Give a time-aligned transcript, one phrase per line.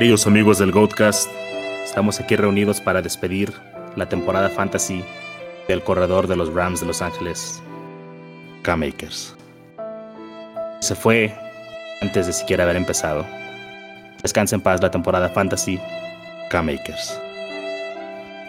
[0.00, 1.28] Queridos amigos del Goatcast,
[1.84, 3.52] estamos aquí reunidos para despedir
[3.96, 5.04] la temporada fantasy
[5.68, 7.62] del corredor de los Rams de Los Ángeles,
[8.62, 9.36] K-Makers.
[10.80, 11.34] Se fue
[12.00, 13.26] antes de siquiera haber empezado.
[14.22, 15.78] Descansa en paz la temporada fantasy,
[16.48, 17.20] K-Makers.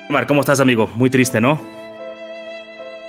[0.07, 0.88] Omar, ¿cómo estás, amigo?
[0.96, 1.60] Muy triste, ¿no?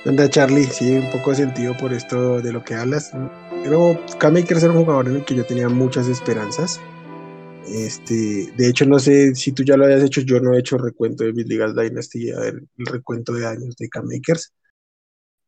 [0.04, 3.12] Anda, Charlie, sí, un poco sentido por esto de lo que hablas.
[3.62, 6.80] Pero K-Makers era un jugador en el que yo tenía muchas esperanzas.
[7.68, 10.78] Este, de hecho, no sé si tú ya lo habías hecho, yo no he hecho
[10.78, 14.52] recuento de mis ligas Dynasty, a ver, el recuento de años de K-Makers,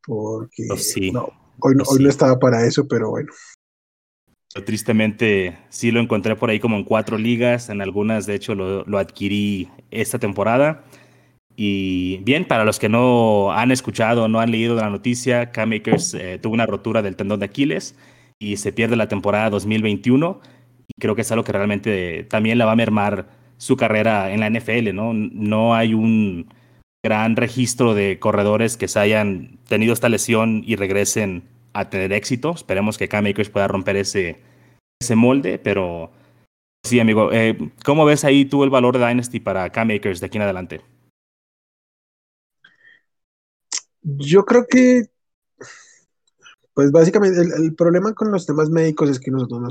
[0.07, 1.11] porque Oh, sí.
[1.11, 1.29] no,
[1.61, 2.03] hoy, no, Oh, hoy sí.
[2.03, 3.33] no estaba para eso, pero bueno.
[4.53, 7.69] Pero Tristemente, sí lo encontré por ahí como en cuatro ligas.
[7.71, 10.85] En algunas, de hecho, lo, lo adquirí esta temporada.
[11.57, 16.15] Y bien, para los que no han escuchado, no han leído la noticia, Cam Akers
[16.15, 17.97] eh, tuvo una rotura del tendón de Aquiles
[18.41, 20.41] y se pierde la temporada 2021.
[20.87, 24.41] Y creo que es algo que realmente también la va a mermar su carrera en
[24.41, 25.13] la NFL, ¿no?
[25.15, 26.49] No hay un
[27.05, 32.53] gran registro de corredores que se hayan tenido esta lesión y regresen a tener éxito.
[32.53, 34.41] Esperemos que Cam Akers pueda romper ese,
[35.01, 36.11] ese molde, pero
[36.83, 37.31] sí, amigo.
[37.33, 40.43] Eh, ¿Cómo ves ahí tú el valor de Dynasty para Cam Akers de aquí en
[40.43, 40.81] adelante?
[44.03, 45.05] Yo creo que,
[46.75, 49.71] pues básicamente, el, el problema con los temas médicos es que nosotros no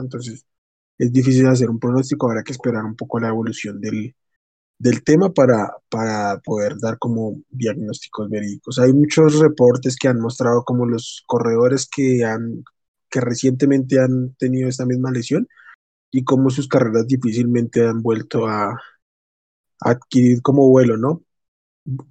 [0.00, 0.46] Entonces,
[0.98, 4.14] es difícil hacer un pronóstico, habrá que esperar un poco la evolución del,
[4.78, 8.78] del tema para, para poder dar como diagnósticos verídicos.
[8.78, 12.64] Hay muchos reportes que han mostrado como los corredores que han,
[13.10, 15.48] que recientemente han tenido esta misma lesión
[16.10, 18.78] y cómo sus carreras difícilmente han vuelto a
[19.80, 21.22] adquirir como vuelo, ¿no?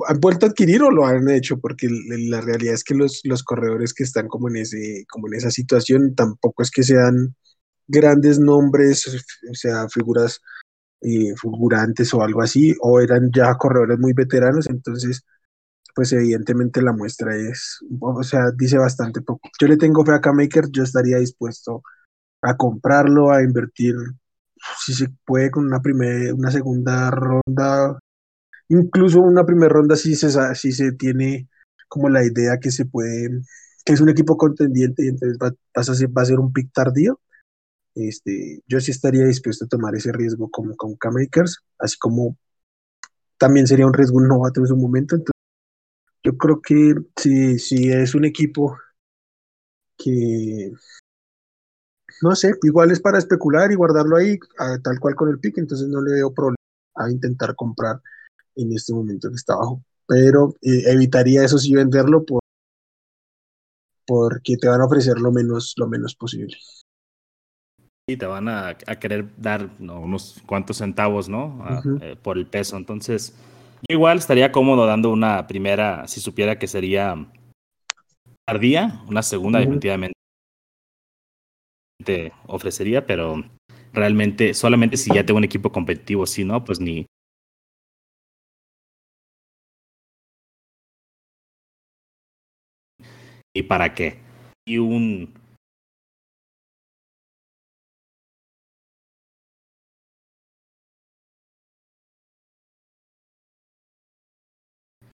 [0.08, 1.59] ¿Han vuelto a adquirir o lo han hecho?
[1.59, 5.36] Porque la realidad es que los, los corredores que están como en ese, como en
[5.36, 7.35] esa situación tampoco es que sean
[7.88, 9.07] grandes nombres,
[9.50, 10.41] o sea, figuras
[11.02, 15.24] eh, fulgurantes o algo así, o eran ya corredores muy veteranos, entonces,
[15.96, 19.50] pues evidentemente la muestra es, o sea, dice bastante poco.
[19.59, 21.84] Yo le tengo fe a K-Maker, yo estaría dispuesto
[22.41, 23.96] a comprarlo, a invertir,
[24.85, 28.00] si se puede, con una primera, una segunda ronda,
[28.69, 31.50] incluso una primera ronda si se, se tiene
[31.88, 33.29] como la idea que se puede,
[33.85, 37.19] que es un equipo contendiente y entonces va, a ser- un pick tardío.
[37.95, 42.38] Este, yo sí estaría dispuesto a tomar ese riesgo con, con K-Makers, así como
[43.38, 45.16] también sería un riesgo novato en su momento.
[45.16, 45.34] Entonces,
[46.23, 48.78] yo creo que si, si es un equipo
[49.97, 50.72] que,
[52.22, 55.57] no sé, igual es para especular y guardarlo ahí, a- tal cual con el pick,
[55.57, 56.57] entonces no le veo problema
[56.95, 58.01] a intentar comprar
[58.57, 59.81] en este momento que está abajo.
[60.07, 62.40] Pero eh, evitaría eso sí venderlo por,
[64.06, 66.57] porque te van a ofrecer lo menos, lo menos posible.
[68.09, 71.59] Y te van a, a querer dar no, unos cuantos centavos, ¿no?
[71.62, 72.78] A- eh, por el peso.
[72.78, 73.35] Entonces,
[73.90, 77.28] yo igual estaría cómodo dando una primera, si supiera que sería
[78.47, 79.66] tardía, una segunda Ujú.
[79.67, 80.13] definitivamente
[82.03, 83.44] te ofrecería, pero
[83.94, 87.06] realmente solamente si ya tengo un equipo competitivo, si no, pues ni.
[93.57, 94.19] ¿Y para qué?
[94.68, 95.34] Y un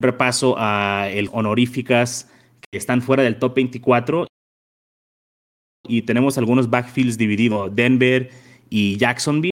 [0.01, 2.31] repaso a el honoríficas
[2.71, 4.29] que están fuera del top 24
[5.89, 8.31] y tenemos algunos backfields divididos, Denver
[8.71, 9.51] y Jacksonville,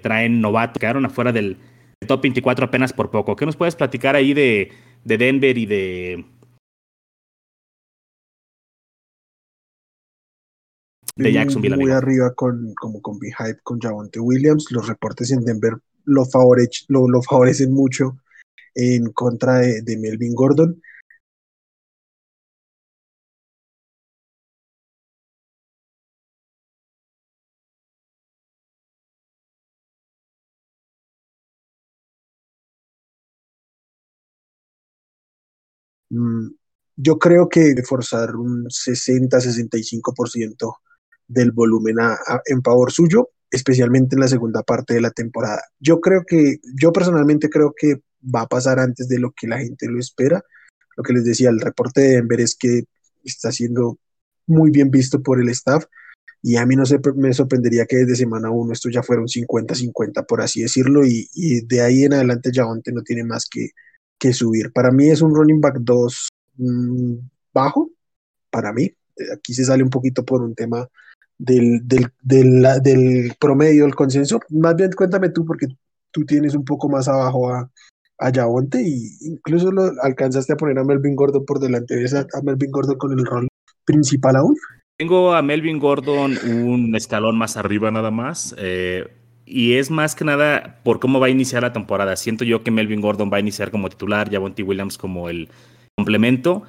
[0.00, 1.58] traen novatos, quedaron afuera del
[2.04, 3.36] top 24 apenas por poco.
[3.36, 4.72] ¿Qué nos puedes platicar ahí de,
[5.04, 6.24] de Denver y de,
[11.16, 11.98] de Jacksonville, muy amigo?
[11.98, 14.70] arriba con, como con Hype con Javonte Williams.
[14.70, 15.74] Los reportes en Denver
[16.04, 16.24] lo,
[16.88, 18.18] lo, lo favorecen mucho
[18.74, 20.82] en contra de, de Melvin Gordon.
[36.96, 40.76] Yo creo que forzar un 60-65%
[41.26, 45.62] del volumen a, a, en favor suyo, especialmente en la segunda parte de la temporada.
[45.78, 49.58] Yo creo que, yo personalmente creo que va a pasar antes de lo que la
[49.58, 50.42] gente lo espera.
[50.96, 52.84] Lo que les decía, el reporte de Denver es que
[53.24, 53.98] está siendo
[54.46, 55.84] muy bien visto por el staff
[56.42, 59.28] y a mí no se, me sorprendería que desde semana 1 esto ya fuera un
[59.28, 63.70] 50-50, por así decirlo, y, y, de ahí en adelante Javonte no tiene más que,
[64.32, 64.72] subir.
[64.72, 67.14] Para mí es un running back 2 mmm,
[67.52, 67.90] bajo,
[68.50, 68.90] para mí.
[69.34, 70.88] Aquí se sale un poquito por un tema
[71.38, 74.40] del, del, del, promedio, del consenso.
[74.50, 75.66] Más bien cuéntame tú, porque
[76.10, 77.70] tú tienes un poco más abajo a,
[78.18, 81.96] a Yabonte y incluso lo alcanzaste a poner a Melvin Gordon por delante.
[81.96, 83.48] ¿Ves a Melvin Gordon con el rol
[83.84, 84.56] principal aún?
[84.96, 88.54] Tengo a Melvin Gordon un escalón más arriba nada más.
[88.58, 89.04] Eh,
[89.46, 92.16] y es más que nada por cómo va a iniciar la temporada.
[92.16, 95.48] Siento yo que Melvin Gordon va a iniciar como titular, Javonte Williams como el
[95.96, 96.62] complemento.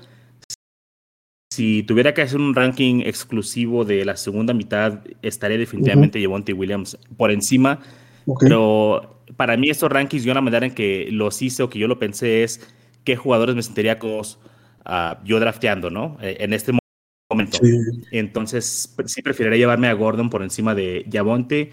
[1.52, 6.98] Si tuviera que hacer un ranking exclusivo de la segunda mitad, estaría definitivamente uh Williams
[7.16, 7.80] por encima.
[8.40, 11.88] Pero para mí estos rankings, yo la manera en que los hice o que yo
[11.88, 12.68] lo pensé es
[13.06, 16.18] qué jugadores me sentiría como uh, yo drafteando, ¿no?
[16.22, 16.74] Eh, en este
[17.32, 17.60] momento.
[18.12, 21.72] Entonces, sí preferiría llevarme a Gordon por encima de Javonte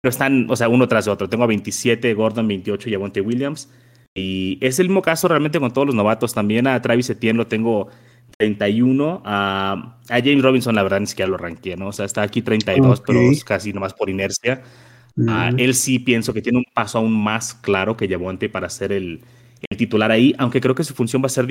[0.00, 1.28] pero están, o sea, uno tras otro.
[1.28, 3.70] Tengo a 27 Gordon, 28 Javonte Williams.
[4.14, 6.34] Y es el mismo caso realmente con todos los novatos.
[6.34, 7.88] También a Travis Etienne lo tengo
[8.38, 9.22] 31.
[9.24, 11.88] A, a James Robinson, la verdad, ni siquiera lo ranqué, ¿no?
[11.88, 14.62] O sea, está aquí 32, pero es casi nomás por inercia.
[15.28, 18.92] A él sí pienso que tiene un paso aún más claro que Javonte para ser
[18.92, 19.20] el,
[19.68, 21.50] el, titular ahí, aunque creo que su función va a ser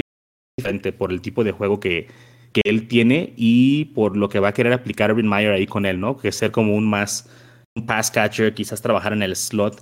[0.58, 2.08] diferente por el tipo de juego que,
[2.52, 5.86] que él tiene y por lo que va a querer aplicar Urban Meyer ahí con
[5.86, 6.18] él, ¿no?
[6.18, 7.30] Que ser como un más
[7.76, 9.82] un pass catcher, quizás trabajar en el slot,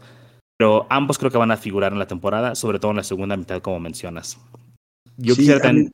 [0.57, 3.38] pero ambos creo que van a figurar en la temporada, sobre todo en la segunda
[3.38, 4.38] mitad, como mencionas.
[5.18, 5.92] Yo quisiera también...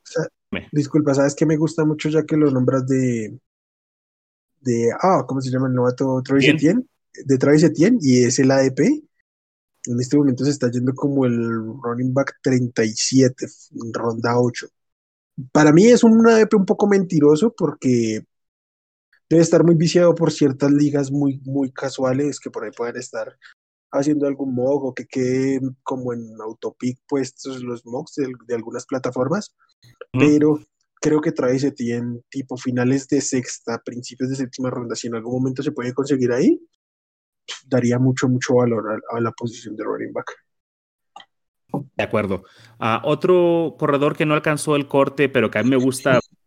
[0.72, 3.38] disculpa, ¿sabes que me gusta mucho ya que lo nombras de...
[4.62, 6.22] de ah, ¿cómo se llama el novato?
[6.24, 6.86] Travis Etienne.
[7.26, 8.80] De Travis Etienne, y es el ADP.
[9.86, 11.36] En este momento se está yendo como el
[11.82, 13.46] running back 37,
[13.92, 14.68] ronda 8.
[15.52, 18.24] Para mí es un ADP un poco mentiroso porque
[19.34, 23.36] debe estar muy viciado por ciertas ligas muy, muy casuales que por ahí pueden estar
[23.92, 29.56] haciendo algún mock o que queden como en autopic puestos los mocks de, algunas plataformas,
[30.12, 30.60] pero
[31.02, 35.34] creo que Travis Etienne tipo finales de sexta, principios de séptima ronda, si en algún
[35.34, 36.60] momento se puede conseguir ahí,
[37.66, 40.32] daría mucho, mucho valor a, la posición de running back.
[41.98, 42.44] De acuerdo.
[42.80, 46.20] Uh, otro corredor que no alcanzó el corte, pero que a mí me gusta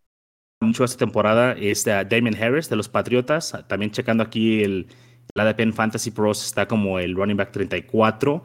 [0.61, 3.53] mucho esta temporada es Damien Harris de los Patriotas.
[3.67, 4.87] También checando aquí el,
[5.35, 8.43] el ADP Fantasy Pros está como el running back 34.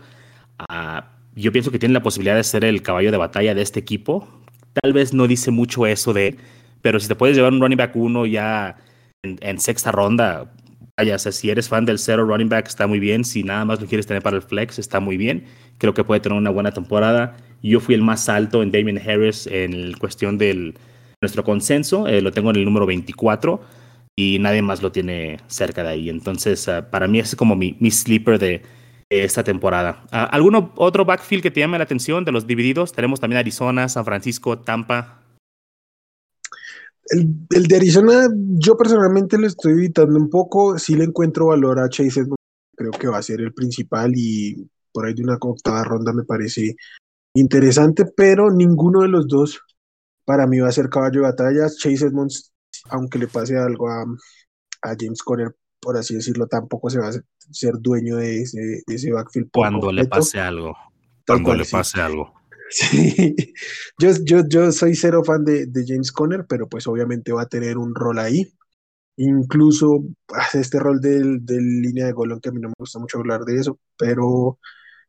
[0.69, 3.81] Ah, yo pienso que tiene la posibilidad de ser el caballo de batalla de este
[3.81, 4.29] equipo.
[4.83, 6.39] Tal vez no dice mucho eso de él,
[6.83, 8.77] pero si te puedes llevar un running back 1 ya
[9.23, 10.53] en, sexta ronda,
[10.97, 13.25] vaya, si eres fan del cero running back está muy bien.
[13.25, 15.47] Si nada más lo quieres tener para el flex, está muy bien.
[15.79, 17.37] Creo que puede tener una buena temporada.
[17.63, 20.75] Yo fui el más alto en Damien Harris en cuestión del
[21.23, 23.61] nuestro consenso, eh, lo tengo en el número 24
[24.17, 26.11] y nadie más lo tiene cerca de ahí.
[26.11, 28.63] Entonces, ah, para mí es como mi, mi sleeper de,
[29.09, 30.05] esta temporada.
[30.07, 32.93] Uh, ¿Algún otro backfield que te llame la atención de los divididos?
[32.93, 35.23] Tenemos también Arizona, San Francisco, Tampa.
[37.11, 40.79] El, de Arizona, yo personalmente lo estoy evitando un poco.
[40.79, 42.25] Si le encuentro valor a Chase
[42.75, 46.25] creo que va a ser el principal y por ahí de una octava ronda me
[46.25, 46.75] parece
[47.35, 49.61] interesante, pero ninguno de los dos
[50.25, 51.69] para mí va a ser caballo de batalla.
[51.69, 52.53] Chase Edmonds,
[52.91, 54.03] aunque le pase algo a,
[54.83, 57.13] a James Conner, por así decirlo, tampoco se va a
[57.51, 59.51] ser dueño de ese, ese backfield.
[59.53, 60.77] Cuando le pase algo.
[61.27, 62.33] Cuando le pase algo.
[62.75, 63.35] Sí,
[63.99, 67.47] yo, yo, yo soy cero fan de, de, James Conner, pero pues obviamente va a
[67.47, 68.51] tener un rol ahí.
[69.17, 72.99] Incluso hace este rol del, del línea de gol, aunque a mí no me gusta
[72.99, 74.59] mucho hablar de eso, pero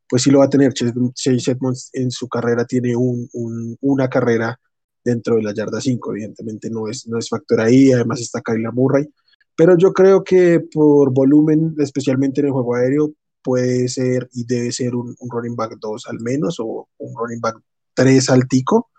[0.10, 0.74] pues sí lo va a tener.
[0.74, 4.60] Chase Edmonds en su carrera tiene un, un, una carrera
[5.04, 6.12] dentro de la yarda 5.
[6.12, 9.08] Evidentemente no es, no es factor ahí, además está Kyla Murray.
[9.56, 14.72] Pero yo creo que por volumen, especialmente en el juego aéreo, puede ser y debe
[14.72, 17.60] ser un, running back 2 al menos o un running back
[17.94, 18.90] 3 altico,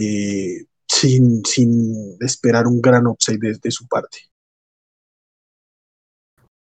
[0.00, 4.18] eh, sin, sin esperar un gran upside de, su parte.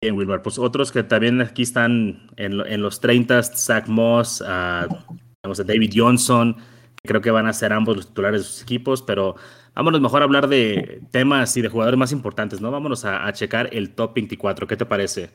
[0.01, 0.41] Bien, Wilmar.
[0.41, 6.57] Pues otros que también aquí están en, en los 30, Zach Moss, uh, David Johnson,
[7.05, 9.35] Creo que van a ser ambos los titulares de sus equipos, pero
[9.75, 12.71] vámonos mejor a hablar de temas y de jugadores más importantes, ¿no?
[12.71, 14.67] Vámonos a, checar el top 24.
[14.67, 15.29] ¿Qué te parece?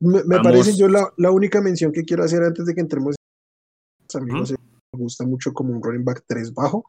[0.00, 3.14] Me, parece yo la, la, única mención que quiero hacer antes de que entremos,
[4.14, 4.52] amigos,
[4.92, 6.86] me gusta mucho como un running back 3 bajo,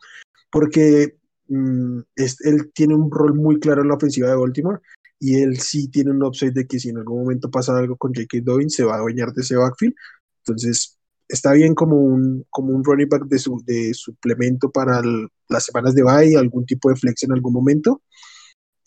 [0.49, 1.17] porque
[1.49, 4.79] mm, él tiene un rol muy claro en la ofensiva de Baltimore
[5.19, 8.13] y él sí tiene un upside de que si en algún momento pasa algo con
[8.13, 8.39] J.K.
[8.43, 9.95] Dobbins se va a adueñar de ese backfield.
[10.39, 10.96] Entonces,
[11.27, 15.01] está bien como un, como un running back de, su, de suplemento para
[15.49, 18.01] las semanas de bye, algún tipo de flex en algún momento.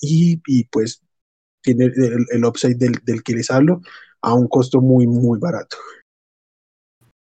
[0.00, 1.02] Y, y pues
[1.62, 1.92] tiene
[2.30, 3.82] el, upside del, del, que les hablo
[4.22, 5.76] a un costo muy, muy barato.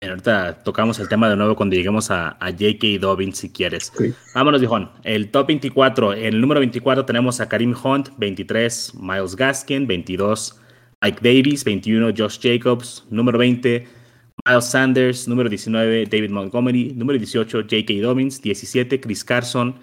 [0.02, 3.00] ahorita tocamos el tema de nuevo cuando lleguemos a, J.K.
[3.00, 3.92] Dobbins, si quieres.
[4.34, 4.92] Vámonos, viejón.
[5.04, 6.14] El top 24.
[6.14, 10.60] En el número 24 tenemos a Karim Hunt, 23, Miles Gaskin, 22,
[11.04, 14.01] Mike Davis, 21, Josh Jacobs, número 20,
[14.46, 18.02] Miles Sanders, número 19, David Montgomery, número 18, J.K.
[18.02, 19.76] Dobbins, 17, Chris Carson,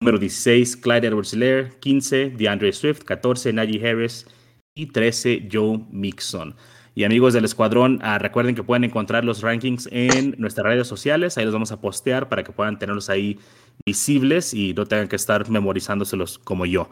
[0.00, 1.36] número 16, Clyde edwards
[1.80, 4.26] 15, DeAndre Swift, 14, Najee Harris
[4.74, 6.54] y 13, Joe Mixon.
[6.94, 11.38] Y amigos del escuadrón, ah, recuerden que pueden encontrar los rankings en nuestras redes sociales.
[11.38, 13.38] Ahí los vamos a postear para que puedan tenerlos ahí
[13.86, 16.90] visibles y no tengan que estar memorizándoselos como yo.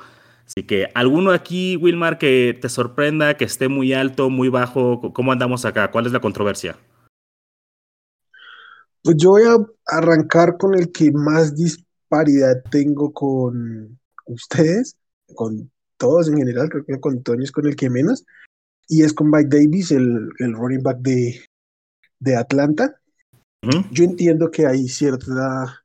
[0.50, 5.12] Así que, ¿alguno aquí, Wilmar, que te sorprenda, que esté muy alto, muy bajo?
[5.12, 5.92] ¿Cómo andamos acá?
[5.92, 6.76] ¿Cuál es la controversia?
[9.04, 14.96] Pues yo voy a arrancar con el que más disparidad tengo con ustedes,
[15.36, 18.24] con todos en general, creo que con Tony es con el que menos,
[18.88, 21.44] y es con Mike Davis, el, el running back de,
[22.18, 22.96] de Atlanta.
[23.92, 25.84] Yo entiendo que hay cierta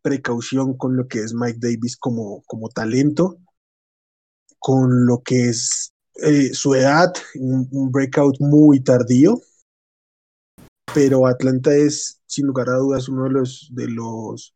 [0.00, 3.36] precaución con lo que es Mike Davis como, como talento,
[4.64, 5.92] con lo que es
[6.22, 9.38] eh, su edad, un, breakout muy tardío,
[10.94, 14.54] pero Atlanta es sin lugar a dudas uno de los, de los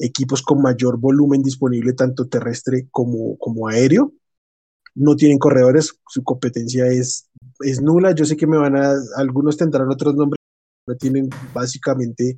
[0.00, 4.12] equipos con mayor volumen disponible tanto terrestre como, como aéreo
[4.96, 8.12] no tienen corredores, su competencia es, es nula.
[8.16, 10.40] Yo sé que me van a, algunos tendrán otros nombres,
[10.88, 12.36] no tienen básicamente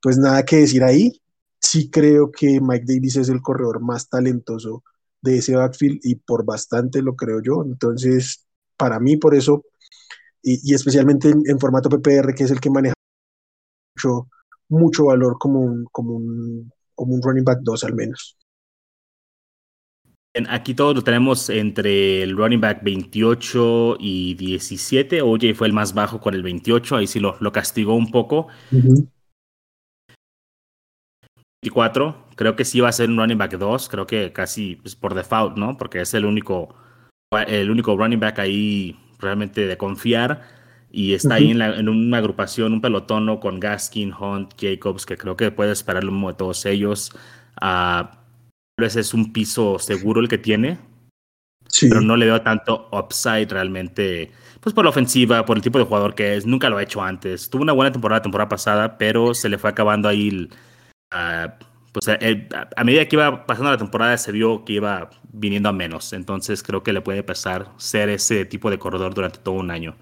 [0.00, 1.20] pues nada que decir ahí.
[1.60, 4.84] Sí creo que Mike Davis es el corredor más talentoso
[5.22, 7.62] de ese backfield y por bastante lo creo yo.
[7.64, 8.46] Entonces,
[8.76, 9.64] para mí, por eso,
[10.42, 12.94] y, especialmente en, formato PPR, que es el que maneja
[13.94, 14.28] mucho,
[14.68, 18.36] mucho valor como un, como, un, como un running back 2 al menos.
[20.48, 25.22] Aquí todos lo tenemos entre el running back 28 y 17.
[25.22, 28.46] Oye fue el más bajo con el 28, ahí sí lo, lo castigó un poco.
[31.62, 34.96] 24, creo que sí va a ser un running back 2, creo que casi pues,
[34.96, 35.76] por default, ¿no?
[35.76, 36.74] Porque es el único,
[37.46, 40.60] el único running back ahí realmente de confiar.
[40.92, 45.36] Y está ahí en, en, una agrupación, un pelotón con Gaskin, Hunt, Jacobs, que creo
[45.36, 47.12] que puede esperar lo mismo de todos ellos.
[47.62, 48.06] Uh,
[48.78, 50.78] ese es un piso seguro el que tiene,
[51.80, 55.84] pero no le veo tanto upside realmente, pues por la ofensiva, por el tipo de
[55.84, 57.50] jugador que es, nunca lo ha hecho antes.
[57.50, 60.48] Tuvo una buena temporada la temporada pasada, pero se le fue acabando ahí,
[61.10, 61.58] ah,
[61.92, 66.12] pues a, medida que iba pasando la temporada se vio que iba viniendo a menos,
[66.12, 69.96] entonces creo que le puede pasar ser ese tipo de corredor durante todo un año.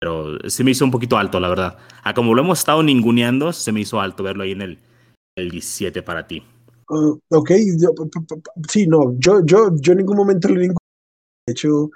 [0.00, 1.78] Pero se me hizo un poquito alto, la verdad.
[2.02, 4.78] A como lo hemos estado ninguneando, se me hizo alto verlo ahí en el,
[5.36, 6.42] el 17 para ti.
[6.88, 7.50] Uh, ok,
[8.68, 10.72] sí, no, yo, yo, yo en ningún momento lo De
[11.46, 11.90] hecho,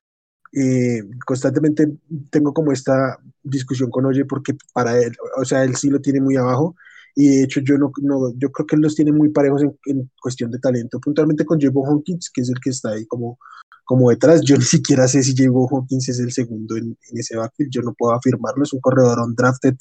[0.52, 1.98] eh, constantemente
[2.30, 6.20] tengo como esta discusión con Oye porque para él, o sea, él sí lo tiene
[6.20, 6.76] muy abajo
[7.18, 10.50] y de hecho yo no, no yo creo que los tiene muy parejos en, cuestión
[10.50, 13.38] de talento, puntualmente con Jebo Hawkins, que es el que está ahí como,
[13.85, 17.73] como detrás, yo ni siquiera sé si Jebo Hawkins es el segundo en, ese backfield,
[17.73, 19.75] yo no puedo afirmarlo, es un corredor undrafted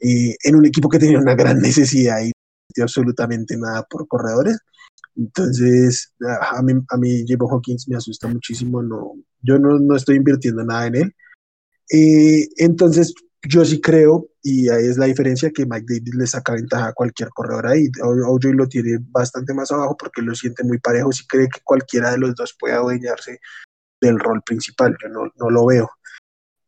[0.00, 2.32] eh, en un equipo que tenía una gran necesidad y
[2.80, 4.58] absolutamente nada por corredores.
[5.16, 8.82] Entonces, a mí, a mí Jebo Hawkins me asusta muchísimo.
[8.82, 11.14] No, yo no, no estoy invirtiendo nada en él.
[11.90, 13.12] Eh, entonces,
[13.46, 16.92] yo sí creo, y ahí es la diferencia, que Mike Davis le saca ventaja a
[16.92, 17.88] cualquier corredor ahí.
[18.02, 21.12] Ojo lo tiene bastante más abajo porque lo siente muy parejo.
[21.12, 23.38] Si cree que cualquiera de los dos puede adueñarse
[24.00, 24.96] del rol principal.
[25.02, 25.90] Yo no, no lo veo.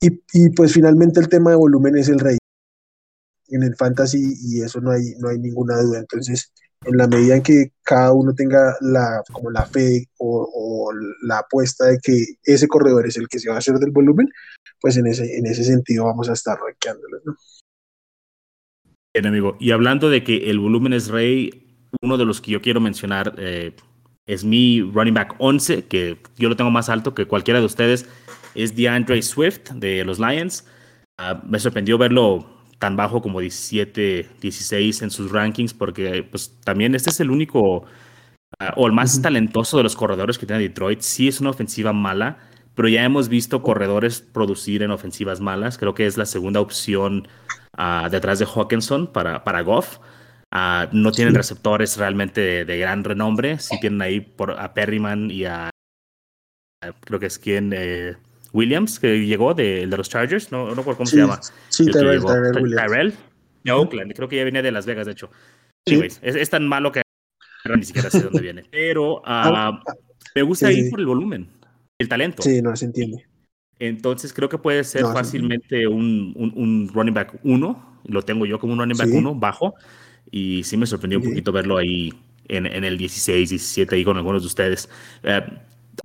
[0.00, 2.38] Y, y, pues finalmente el tema de volumen es el rey
[3.48, 5.98] en el fantasy y eso no hay, no hay ninguna duda.
[5.98, 6.52] Entonces,
[6.84, 10.90] en la medida en que cada uno tenga la, como la fe o,
[11.22, 14.28] la apuesta de que ese corredor es el que se va a hacer del volumen,
[14.80, 17.18] pues en ese, en ese sentido vamos a estar rankeándolo.
[19.14, 19.56] Bien, amigo.
[19.58, 23.34] Y hablando de que el volumen es rey, uno de los que yo quiero mencionar
[23.38, 23.74] eh,
[24.26, 28.08] es mi running back 11, que yo lo tengo más alto que cualquiera de ustedes,
[28.54, 30.66] es DeAndre Swift de los Lions.
[31.18, 36.94] Ah, me sorprendió verlo tan bajo como 17, 16 en sus rankings, porque pues también
[36.94, 37.84] este es el único
[38.60, 41.00] ah, o el más talentoso de los corredores que tiene Detroit.
[41.00, 42.38] Sí es una ofensiva mala,
[42.80, 45.76] pero ya hemos visto corredores producir en ofensivas malas.
[45.76, 47.28] Creo que es la segunda opción
[47.76, 49.98] uh, detrás de Hawkinson para, para Goff.
[50.50, 53.58] Uh, no tienen receptores realmente de, gran renombre.
[53.58, 55.68] Sí tienen ahí por, a Perryman y a.
[57.00, 57.74] Creo que es quien.
[57.76, 58.16] Eh,
[58.54, 61.38] Williams, que llegó de, de los Chargers, no, no recuerdo cómo se llama.
[61.68, 62.82] Sí, Tyrell, Williams.
[62.82, 63.14] Tyrell,
[63.62, 65.30] de Oakland, creo que ya venía de Las Vegas, de hecho.
[65.86, 67.02] Sí, es, es, tan malo que
[67.76, 68.64] ni siquiera sé de dónde viene.
[68.70, 69.78] Pero uh,
[70.34, 71.46] me gusta ir por el volumen,
[72.00, 72.42] el talento.
[72.42, 73.26] Sí, no se entiende.
[73.78, 78.00] Entonces creo que puede ser fácilmente un, un, running back 1.
[78.04, 79.74] Lo tengo yo como un running back 1 bajo.
[80.30, 82.12] Y sí me sorprendió un poquito verlo ahí
[82.48, 84.88] en, en, el 16, 17, ahí con algunos de ustedes.
[85.22, 85.40] Eh,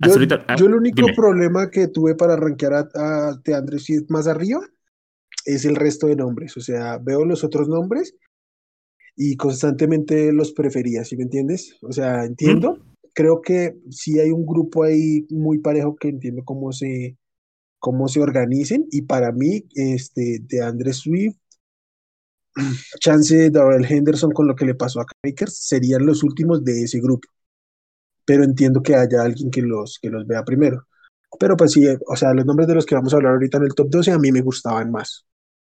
[0.00, 0.12] yo,
[0.48, 4.60] ah, yo, el único problema que tuve para arranquear a, a Teandre Swift más arriba
[5.44, 6.56] es el resto de nombres.
[6.56, 8.14] O sea, veo los otros nombres
[9.16, 11.76] y constantemente los prefería, ¿sí me entiendes?
[11.82, 12.78] O sea, entiendo.
[13.16, 17.18] Creo que sí hay un grupo ahí muy parejo que entiendo cómo se,
[17.80, 18.86] cómo se organicen.
[18.92, 21.36] Y para mí, este, de Andrés Swift,
[23.00, 26.84] chance de Darrell Henderson con lo que le pasó a Makers serían los últimos de
[26.84, 27.28] ese grupo.
[28.24, 30.86] Pero entiendo que haya alguien que los, que los vea primero.
[31.40, 33.64] Pero pues sí, o sea, los nombres de los que vamos a hablar ahorita en
[33.64, 35.26] el top 12 a mí me gustaban más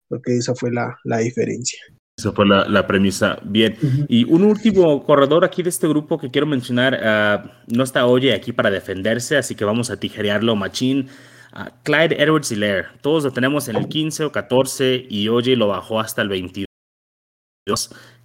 [0.08, 1.80] porque esa fue la, la diferencia.
[2.18, 3.38] Esa fue la, la premisa.
[3.44, 3.78] Bien.
[4.08, 6.96] Y un último corredor aquí de este grupo que quiero mencionar.
[6.96, 11.10] Uh, no está Oye aquí para defenderse, así que vamos a tijerearlo, machín.
[11.54, 12.88] Uh, Clyde Edwards Hilaire.
[13.02, 16.68] Todos lo tenemos en el 15 o 14 y Oye lo bajó hasta el 22.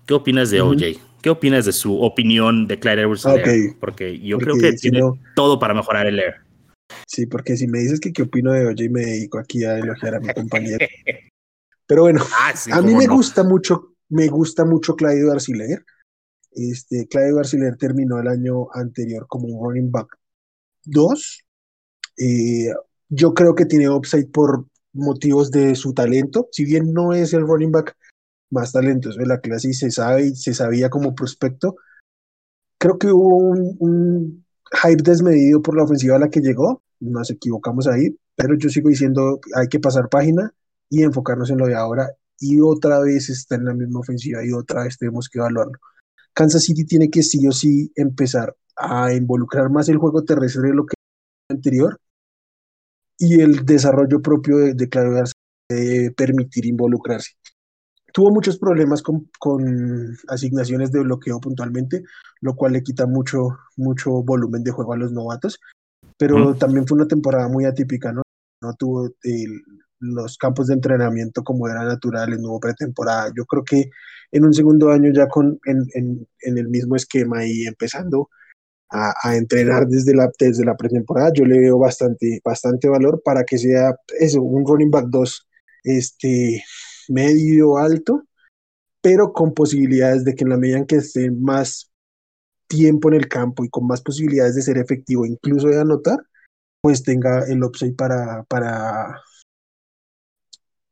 [0.06, 0.98] ¿Qué opinas de OJ?
[1.20, 3.76] ¿Qué opinas de su opinión de Clyde Edwards Hilaire?
[3.78, 5.00] Porque yo creo que tiene
[5.36, 6.36] todo para mejorar el Air.
[7.06, 10.14] Sí, porque si me dices que qué opino de OJ, me dedico aquí a elogiar
[10.14, 10.86] a mi compañero.
[11.92, 15.84] Pero bueno, ah, a mí me gusta mucho, me gusta mucho Claudio Garciler.
[16.50, 20.08] Este, Claudio Garciler terminó el año anterior como un running back
[20.86, 21.44] 2.
[22.16, 22.72] Eh,
[23.10, 26.48] yo creo que tiene upside por motivos de su talento.
[26.50, 27.94] Si bien no es el running back
[28.48, 31.76] más talentoso de la clase y se sabe y se sabía como prospecto,
[32.78, 34.46] creo que hubo un, un
[34.82, 36.82] hype desmedido por la ofensiva a la que llegó.
[37.00, 40.54] Nos equivocamos ahí, pero yo sigo diciendo hay que pasar página
[40.92, 44.52] y enfocarnos en lo de ahora y otra vez está en la misma ofensiva y
[44.52, 45.78] otra vez tenemos que evaluarlo.
[46.34, 50.74] Kansas City tiene que sí o sí empezar a involucrar más el juego terrestre de
[50.74, 50.94] lo que
[51.48, 51.98] anterior
[53.18, 55.24] y el desarrollo propio de, de Claudio
[55.70, 57.30] de permitir involucrarse.
[58.12, 62.02] Tuvo muchos problemas con, con, asignaciones de bloqueo puntualmente,
[62.42, 65.58] lo cual le quita mucho, mucho volumen de juego a los novatos,
[66.18, 68.20] pero también fue una temporada muy atípica, ¿no?
[68.60, 69.62] No tuvo el,
[70.02, 73.32] los campos de entrenamiento como era natural, en nuevo pretemporada.
[73.36, 73.90] Yo creo que
[74.32, 78.28] en un segundo año ya con, en, en, en el mismo esquema y empezando
[78.90, 83.44] a, a, entrenar desde la, desde la pretemporada, yo le veo bastante, bastante valor para
[83.44, 85.48] que sea eso, un running back 2
[85.84, 86.62] este,
[87.08, 88.24] medio alto,
[89.00, 91.92] pero con posibilidades de que en la medida en que esté más
[92.66, 96.18] tiempo en el campo y con más posibilidades de ser efectivo, incluso de anotar,
[96.80, 99.20] pues tenga el upside para, para,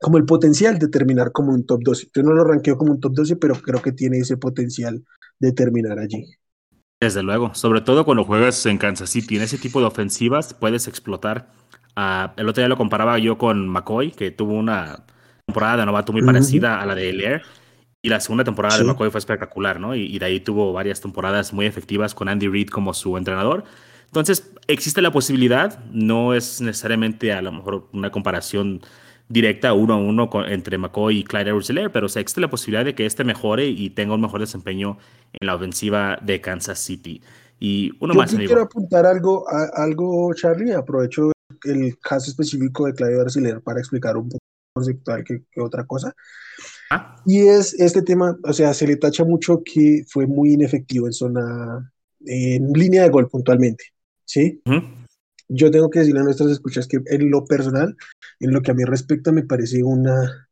[0.01, 2.09] como el potencial de terminar como un top 12.
[2.15, 5.05] Yo no lo ranqueo como un top 12, pero creo que tiene ese potencial
[5.39, 6.27] de terminar allí.
[7.01, 10.89] Desde luego, sobre todo cuando juegas en Kansas City, en ese tipo de ofensivas puedes
[10.89, 11.53] explotar.
[11.97, 15.05] Uh, el otro día lo comparaba yo con McCoy, que tuvo una
[15.47, 17.43] temporada de novato muy parecida a la de Elier.
[18.03, 19.95] Y la segunda temporada de McCoy fue espectacular, ¿no?
[19.95, 23.65] Y, y, de ahí tuvo varias temporadas muy efectivas con Andy Reid como su entrenador.
[24.07, 28.81] Entonces, existe la posibilidad, no es necesariamente a lo mejor una comparación
[29.31, 32.95] directa uno a uno entre McCoy y Clyde edwards pero se existe la posibilidad de
[32.95, 34.99] que este mejore y tenga un mejor desempeño
[35.33, 37.23] en la ofensiva de Kansas City.
[37.59, 38.35] Y uno Yo más.
[38.35, 41.31] Quiero apuntar algo, algo, Charlie, aprovecho
[41.65, 44.43] el caso específico de Clyde edwards para explicar un poco
[44.75, 46.13] conceptual que, que otra cosa.
[46.91, 47.17] ¿Ah?
[47.25, 51.13] Y es este tema, o sea, se le tacha mucho que fue muy inefectivo en
[51.13, 51.93] zona,
[52.27, 53.85] en línea de gol puntualmente,
[54.25, 54.61] ¿sí?
[55.51, 57.97] Yo tengo que decirle a nuestras escuchas que en lo personal,
[58.39, 60.49] en lo que a mí respecta, me parece una...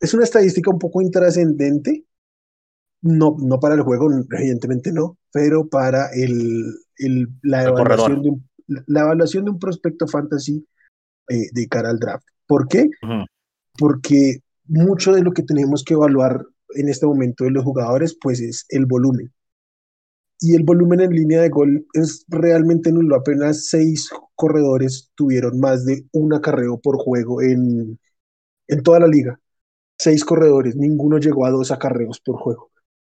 [0.00, 2.04] Es una estadística un poco intrascendente,
[3.02, 6.64] no, no para el juego, evidentemente no, pero para el,
[6.96, 10.66] el la, evaluación de un, la evaluación de un prospecto fantasy
[11.28, 12.26] eh, de cara al draft.
[12.46, 12.90] ¿Por qué?
[13.78, 16.44] Porque mucho de lo que tenemos que evaluar
[16.74, 19.32] en este momento de los jugadores, pues es el volumen
[20.44, 23.16] y el volumen en línea de gol es realmente nulo.
[23.16, 27.98] Apenas seis corredores tuvieron más de un acarreo por juego en,
[28.68, 29.40] en toda la liga.
[29.98, 32.70] Seis corredores, ninguno llegó a dos acarreos por juego.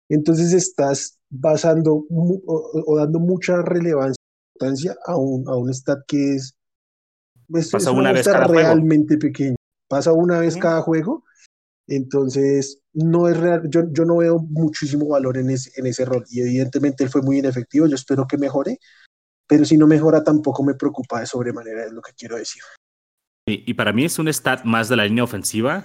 [0.08, 4.16] Entonces estás basando o, dando mucha relevancia
[5.06, 6.56] a un, a un stat que es,
[7.54, 9.56] es, Pasa una, vez cada realmente pequeño.
[9.88, 11.24] Pasa una vez cada juego
[11.90, 16.24] entonces, no es real, yo, yo no veo muchísimo valor en ese, en ese rol
[16.30, 18.78] y evidentemente él fue muy inefectivo, yo espero que mejore,
[19.46, 22.62] pero si no mejora tampoco me preocupa de sobremanera, es lo que quiero decir.
[23.48, 25.84] Y, y para mí es un stat más de la línea ofensiva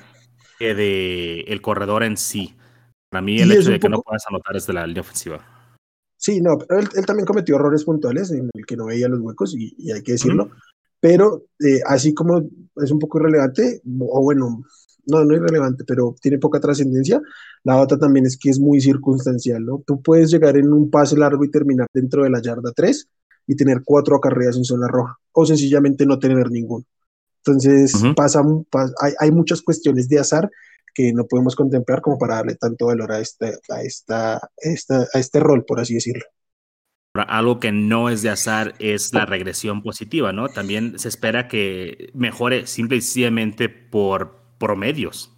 [0.59, 2.55] que de el corredor en sí.
[3.09, 5.43] Para mí el hecho de que no puedas anotar es de la línea ofensiva.
[6.17, 9.55] Sí, no, pero él, también cometió errores puntuales en el que no veía los huecos
[9.55, 10.49] y, hay que decirlo.
[10.99, 12.39] pero eh, así como
[12.77, 14.63] es un poco irrelevante, o bueno,
[15.07, 17.21] no, no es irrelevante, pero tiene poca trascendencia,
[17.63, 19.83] la otra también es que es muy circunstancial, ¿no?
[19.85, 23.07] Tú puedes llegar en un pase largo y terminar dentro de la yarda 3
[23.47, 26.85] y tener cuatro acarreas en zona roja, o sencillamente no tener ninguno.
[27.37, 28.41] Entonces, pasa,
[29.01, 30.49] hay, hay, muchas cuestiones de azar
[30.95, 35.19] que no podemos contemplar como para darle tanto valor a este, a esta, esta, a
[35.19, 36.23] este rol, por así decirlo.
[37.13, 40.49] Algo que no es de azar es la regresión positiva, ¿no?
[40.49, 45.31] También se espera que mejore simple y sencillamente por promedios.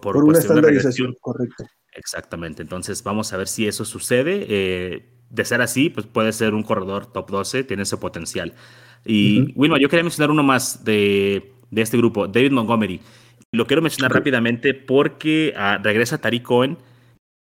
[0.00, 1.64] Por, una estandarización, correcto.
[1.92, 2.62] Exactamente.
[2.62, 4.46] Entonces, vamos a ver si eso sucede.
[4.48, 8.54] Eh, de ser así, pues puede ser un corredor top 12, tiene ese potencial.
[9.04, 13.00] Y, Wilma, yo quería mencionar uno más de, de este grupo, David Montgomery.
[13.52, 16.78] Lo quiero mencionar rápidamente porque ah, regresa Tariq Cohen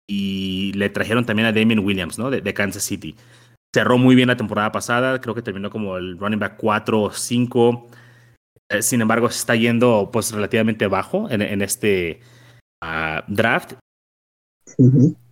[0.07, 2.29] y le trajeron también a Damien Williams, ¿no?
[2.29, 3.15] De, Kansas City.
[3.73, 7.11] Cerró muy bien la temporada pasada, creo que terminó como el running back 4 o
[7.11, 7.87] 5.
[8.79, 12.21] Sin embargo, se está yendo pues relativamente bajo en, este
[12.81, 13.73] ah, draft.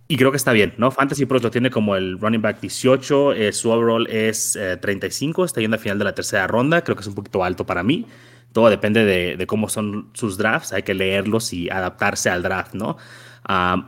[0.08, 0.90] Y creo que está bien, ¿no?
[0.90, 5.46] Fantasy Pros lo tiene como el running back 18, eh, su overall es 35, eh,
[5.46, 7.82] está yendo al final de la tercera ronda, creo que es un poquito alto para
[7.82, 8.06] mí
[8.52, 12.96] todo depende de, cómo son sus drafts, hay que leerlos y adaptarse al draft, ¿no?
[13.48, 13.82] Uh,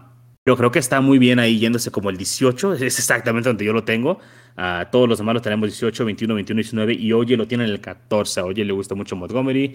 [0.45, 3.73] pero creo que está muy bien ahí yéndose como el 18, es exactamente donde yo
[3.73, 4.19] lo tengo.
[4.57, 7.71] Uh, todos los demás lo tenemos 18, 21, 21, 19 y Oye lo tiene en
[7.71, 8.41] el 14.
[8.41, 9.75] A Oye le gusta mucho Montgomery.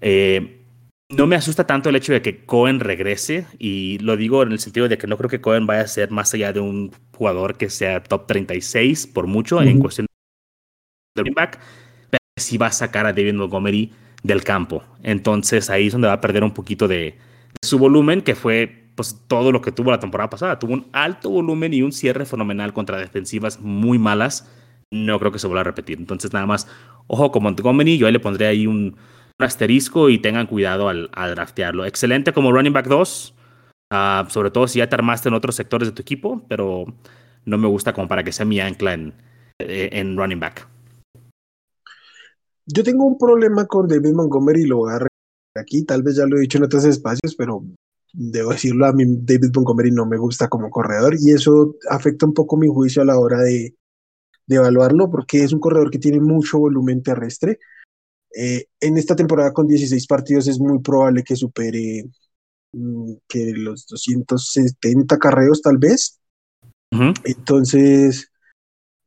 [0.00, 0.64] Eh,
[1.10, 4.60] no me asusta tanto el hecho de que Cohen regrese y lo digo en el
[4.60, 7.56] sentido de que no creo que Cohen vaya a ser más allá de un jugador
[7.56, 10.06] que sea top 36 por mucho en cuestión
[11.16, 11.58] de back,
[12.10, 14.84] pero sí va a sacar a David Montgomery del campo.
[15.02, 17.18] Entonces ahí es donde va a perder un poquito de,
[17.62, 20.58] su volumen, que fue pues todo lo que tuvo la temporada pasada.
[20.58, 24.50] Tuvo un alto volumen y un cierre fenomenal contra defensivas muy malas.
[24.90, 25.98] No creo que se vuelva a repetir.
[25.98, 26.66] Entonces nada más,
[27.06, 28.96] ojo con Montgomery, yo ahí le pondré ahí un,
[29.38, 31.84] asterisco y tengan cuidado al, draftearlo.
[31.84, 33.34] Excelente como running back 2,
[33.92, 36.86] ah, sobre todo si ya te armaste en otros sectores de tu equipo, pero
[37.44, 39.14] no me gusta como para que sea mi ancla en,
[39.60, 40.66] eh, en running back.
[42.66, 45.06] Yo tengo un problema con David Montgomery y lo voy a
[45.56, 47.62] aquí, tal vez ya lo he dicho en otros espacios, pero
[48.20, 52.34] debo decirlo, a mí David Montgomery no me gusta como corredor y eso afecta un
[52.34, 53.76] poco mi juicio a la hora de,
[54.48, 57.58] evaluarlo porque es un corredor que tiene mucho volumen terrestre.
[58.34, 62.04] Eh, en esta temporada con 16 partidos es muy probable que supere
[62.72, 66.18] mm, que los 270 carreos tal vez.
[67.24, 68.32] Entonces,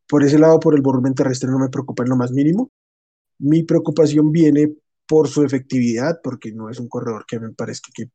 [0.07, 2.71] por ese lado, por el volumen terrestre no me preocupa en lo más mínimo.
[3.39, 4.71] Mi preocupación viene
[5.07, 8.11] por su efectividad, porque no es un corredor que me parezca que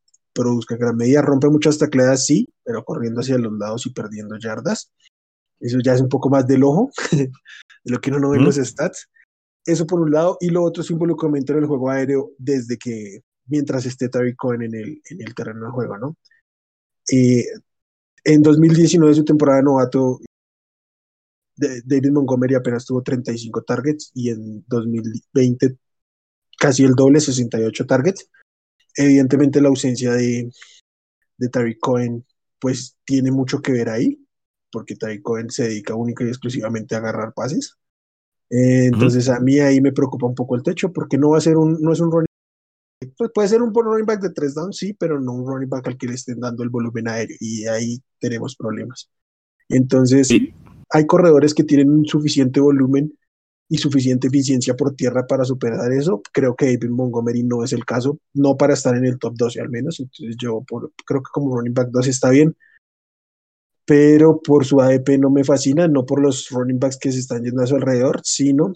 [0.79, 1.23] gran medida.
[1.23, 4.93] Rompe muchas tacleadas, sí, pero corriendo hacia los lados y perdiendo yardas.
[5.61, 7.31] Eso ya es un poco más del ojo, de
[7.85, 9.09] lo que uno no ve en los stats.
[9.65, 10.37] Eso por un lado.
[10.41, 14.63] Y lo otro es involucramiento en el juego aéreo desde que, mientras esté Tariq Cohen
[14.63, 16.17] en el, en el terreno de juego, ¿no?
[17.11, 17.45] Eh,
[18.25, 20.19] en 2019, su temporada de novato,
[21.57, 25.79] David Montgomery apenas tuvo 35 targets y en 2020
[26.59, 28.29] casi el doble, 68 targets.
[28.97, 30.51] Evidentemente la ausencia de,
[31.37, 32.25] de Tariq Cohen
[32.59, 34.19] pues tiene mucho que ver ahí,
[34.71, 37.77] porque Tariq Cohen se dedica única y exclusivamente a agarrar pases.
[38.51, 41.43] Eh, entonces a mí ahí me preocupa un poco el techo, porque no va a
[41.43, 42.27] ser un, no es un running
[43.17, 45.87] pues puede ser un running back de tres downs, sí, pero no un running back
[45.89, 49.11] al que le estén dando el volumen aéreo y ahí tenemos problemas.
[49.69, 50.29] Entonces,
[50.91, 53.13] hay corredores que tienen suficiente volumen
[53.69, 56.23] y suficiente eficiencia por tierra para superar eso.
[56.33, 59.61] Creo que David Montgomery no es el caso, no para estar en el top 12
[59.61, 60.01] al menos.
[60.01, 60.65] Entonces yo
[61.05, 62.57] creo que como running back 2 está bien,
[63.85, 67.45] pero por su ADP no me fascina, no por los running backs que se están
[67.45, 68.73] yendo a su alrededor, sino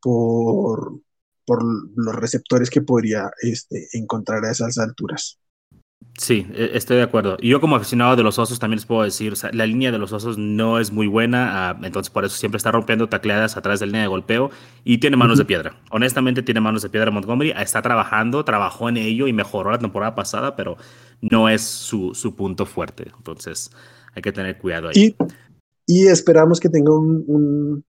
[0.00, 1.00] por,
[1.46, 1.62] por
[1.96, 5.38] los receptores que podría este, encontrar a esas alturas.
[6.18, 7.36] Sí, e, estoy de acuerdo.
[7.40, 10.12] Y yo como aficionado de los osos también les puedo decir, la línea de los
[10.12, 13.86] osos no es muy buena, ah, entonces por eso siempre está rompiendo tacleadas atrás de
[13.86, 14.50] la línea de golpeo
[14.84, 15.80] y tiene manos de piedra.
[15.90, 20.16] Honestamente tiene manos de piedra Montgomery, está trabajando, trabajó en ello y mejoró la temporada
[20.16, 20.76] pasada, pero
[21.20, 23.12] no es su, su punto fuerte.
[23.16, 23.70] Entonces
[24.14, 25.16] hay que tener cuidado ahí.
[25.86, 27.84] Y, esperamos que tenga un, un,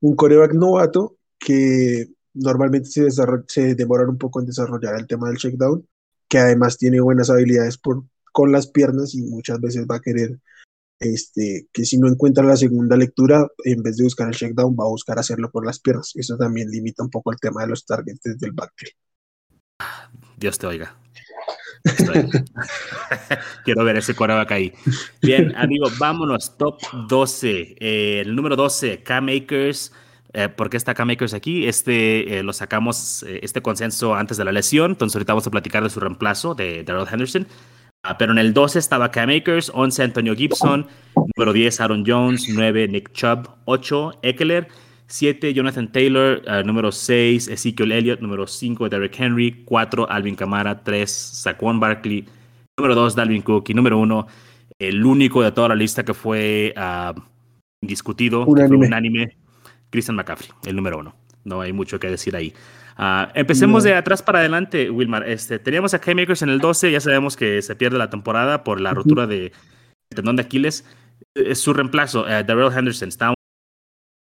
[0.00, 5.38] un coreback novato que normalmente se, se demoran un poco en desarrollar el tema del
[5.38, 5.84] checkdown
[6.28, 7.78] que además tiene buenas habilidades
[8.32, 10.38] con las piernas y muchas veces va a querer
[10.98, 14.84] este, que si no encuentra la segunda lectura, en vez de buscar el checkdown, va
[14.84, 16.12] a buscar hacerlo por las piernas.
[16.14, 18.54] Eso también limita un poco el tema de los targets desde el.
[20.36, 20.98] Dios te oiga.
[23.64, 24.72] Quiero ver ese coreback ahí.
[25.22, 26.56] Bien, amigo, vámonos.
[26.56, 27.76] Top 12.
[27.78, 29.92] Eh, el número 12, K-Makers.
[30.36, 31.66] Eh, por qué está Cam Akers aquí.
[31.66, 34.92] Este lo sacamos, este consenso antes de la lesión.
[34.92, 37.46] Entonces, ahorita vamos a platicar de su reemplazo, de Darrell Henderson.
[38.08, 40.86] Ah, pero en el 12 estaba Cam Akers, 11 Antonio Gibson,
[41.36, 44.68] número 10 Aaron Jones, 9 Nick Chubb, 8 Eckler,
[45.08, 50.84] 7 Jonathan Taylor, ah, número 6 Ezekiel Elliott, número 5 Derrick Henry, 4 Alvin Kamara,
[50.84, 52.24] 3 Saquon Barkley,
[52.78, 54.26] número 2 Dalvin Cook y número 1
[54.78, 57.18] el único de toda la lista que fue uh,
[57.80, 59.36] indiscutido, unánime.
[59.96, 61.14] Christian McCaffrey, el número 1.
[61.44, 62.52] No hay mucho que decir ahí.
[62.98, 65.26] Uh, empecemos de atrás para adelante, Wilmar.
[65.26, 68.78] Este, teníamos a K-Makers en el 12, ya sabemos que se pierde la temporada por
[68.78, 69.52] la rotura de
[70.10, 70.84] tendón de Aquiles.
[71.34, 73.08] Es su reemplazo, uh, Darrell Henderson.
[73.08, 73.36] Estábamos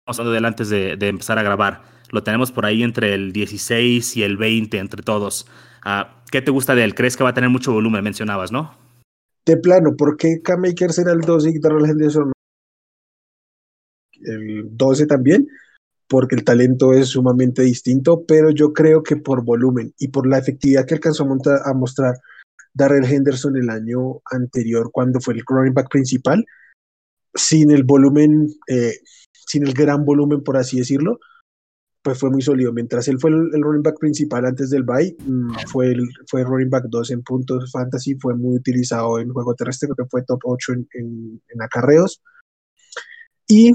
[0.08, 1.82] hablando de antes de, de, empezar a grabar.
[2.12, 5.46] Lo tenemos por ahí entre el 16 y el 20, entre todos.
[5.86, 6.96] Uh, ¿Qué te gusta de él?
[6.96, 8.02] ¿Crees que va a tener mucho volumen?
[8.02, 8.78] Mencionabas, ¿no?
[9.46, 12.32] De plano, ¿por qué K-Makers era el 12 y Darrell Henderson
[14.24, 15.48] el 12 también?
[16.10, 20.40] porque el talento es sumamente distinto, pero yo creo que por volumen y por la
[20.40, 22.16] efectividad que alcanzó a, mostrar
[22.74, 26.44] Darrell Henderson el año anterior cuando fue el running back principal,
[27.36, 28.96] sin el volumen, eh,
[29.32, 31.20] sin el gran volumen, por así decirlo,
[32.02, 32.74] pues fue muy sólido.
[32.74, 36.72] Mientras él fue el, running back principal antes del bye, mm, fue el fue running
[36.72, 40.40] back 2 en puntos fantasy, fue muy utilizado en juego terrestre, creo que fue top
[40.44, 40.90] 8 en,
[41.50, 42.20] en acarreos.
[43.48, 43.74] Y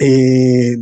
[0.00, 0.78] eh,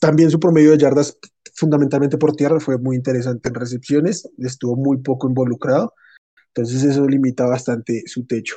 [0.00, 1.18] también su promedio de yardas
[1.54, 5.92] fundamentalmente por tierra fue muy interesante en recepciones, estuvo muy poco involucrado,
[6.48, 8.56] entonces eso limita bastante su techo.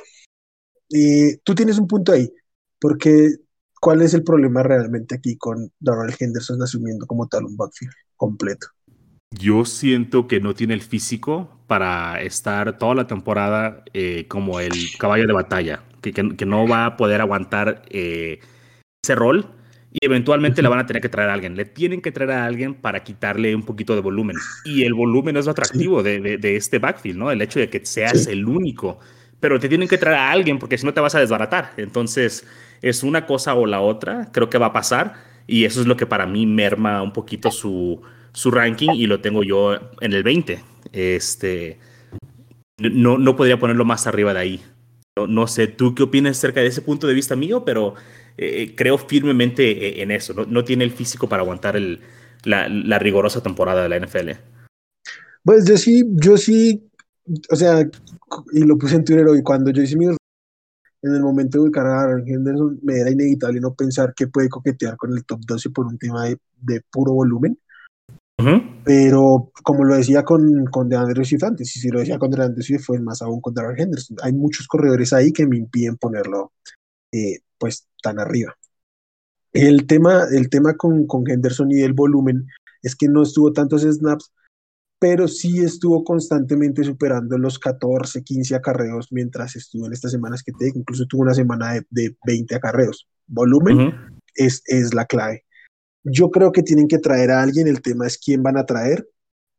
[0.88, 2.32] Y tú tienes un punto ahí,
[2.80, 3.36] porque
[3.78, 8.68] ¿cuál es el problema realmente aquí con Darrell Henderson asumiendo como tal un backfield completo?
[9.38, 14.72] Yo siento que no tiene el físico para estar toda la temporada eh, como el
[14.98, 18.40] caballo de batalla, que, que, no va a poder aguantar eh,
[19.04, 19.52] ese rol
[19.92, 21.56] y eventualmente le van a tener que traer a alguien.
[21.56, 24.36] Le tienen que traer a alguien para quitarle un poquito de volumen.
[24.64, 27.30] Y el volumen es lo atractivo de, de, este backfield, ¿no?
[27.30, 28.98] El hecho de que seas el único.
[29.40, 31.72] Pero te tienen que traer a alguien porque si no te vas a desbaratar.
[31.76, 32.46] Entonces,
[32.82, 34.28] es una cosa o la otra.
[34.32, 35.14] Creo que va a pasar.
[35.46, 39.20] Y eso es lo que para mí merma un poquito su, su ranking y lo
[39.20, 40.62] tengo yo en el 20.
[40.92, 41.78] Este,
[42.78, 44.62] no, no podría ponerlo más arriba de ahí.
[45.16, 47.64] No, no sé, ¿tú qué opinas acerca de ese punto de vista mío?
[47.64, 47.94] Pero
[48.38, 50.34] eh, eh, creo firmemente eh, en eso.
[50.34, 52.00] No, tiene el físico para aguantar el,
[52.44, 54.30] la, rigurosa temporada de la NFL.
[55.42, 56.88] Pues yo sí, yo sí,
[57.50, 57.88] o sea,
[58.52, 62.08] y lo puse en Twitter hoy, cuando yo hice mi en el momento de cargar
[62.08, 65.86] a Henderson, me era inevitable no pensar que puede coquetear con el top 12 por
[65.86, 67.58] un tema de, puro volumen.
[68.84, 72.62] Pero como lo decía con, con DeAndre Swift antes, y si lo decía con DeAndre
[72.62, 74.16] Swift, fue más aún con Darrell Henderson.
[74.22, 76.52] Hay muchos corredores ahí que me impiden ponerlo
[77.12, 78.56] eh, pues tan arriba.
[79.52, 82.46] El tema, el tema con, con Henderson y el volumen
[82.82, 84.32] es que no estuvo tantos snaps,
[84.98, 90.52] pero sí estuvo constantemente superando los 14, 15 acarreos mientras estuvo en estas semanas que
[90.52, 93.08] te incluso tuvo una semana de, de 20 acarreos.
[93.26, 93.94] Volumen
[94.34, 95.44] es, es la clave.
[96.04, 99.08] Yo creo que tienen que traer a alguien, el tema es quién van a traer.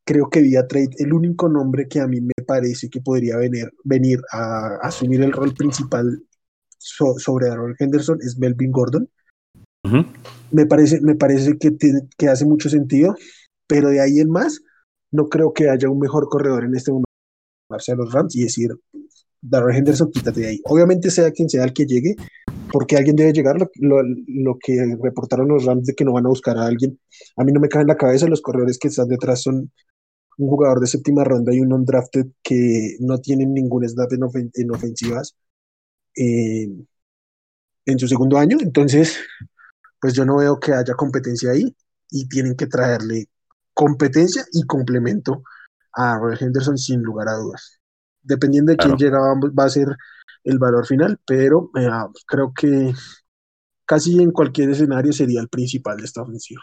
[0.05, 3.69] Creo que vía trade, el único nombre que a mí me parece que podría venir,
[3.83, 6.23] venir a asumir el rol principal
[6.77, 9.09] sobre Aaron Henderson es Melvin Gordon.
[10.51, 11.75] me, parece, me parece que,
[12.17, 13.15] que hace mucho sentido,
[13.67, 14.61] pero de ahí en más,
[15.11, 17.07] no creo que haya un mejor corredor en este momento
[17.69, 18.69] a los Rams y decir,
[19.41, 20.61] Darrell Henderson, quítate de ahí.
[20.65, 22.15] Obviamente sea quien sea el que llegue,
[22.71, 26.29] porque alguien debe llegar, lo, lo, que reportaron los Rams de que no van a
[26.29, 26.99] buscar a alguien.
[27.35, 29.71] A mí no me cae en la cabeza, los corredores que están detrás son
[30.37, 35.35] un jugador de séptima ronda y un undrafted que no tienen ningún snap en ofensivas
[36.17, 39.19] en su segundo año, entonces
[39.99, 41.75] pues yo no veo que haya competencia ahí
[42.09, 43.29] y tienen que traerle
[43.73, 45.43] competencia y complemento
[45.93, 47.79] a Roy Henderson sin lugar a dudas.
[48.21, 49.95] Dependiendo de quién llega va a ser
[50.43, 51.89] el valor final, pero eh,
[52.25, 52.93] creo que
[53.85, 56.61] casi en cualquier escenario sería el principal de esta ofensiva.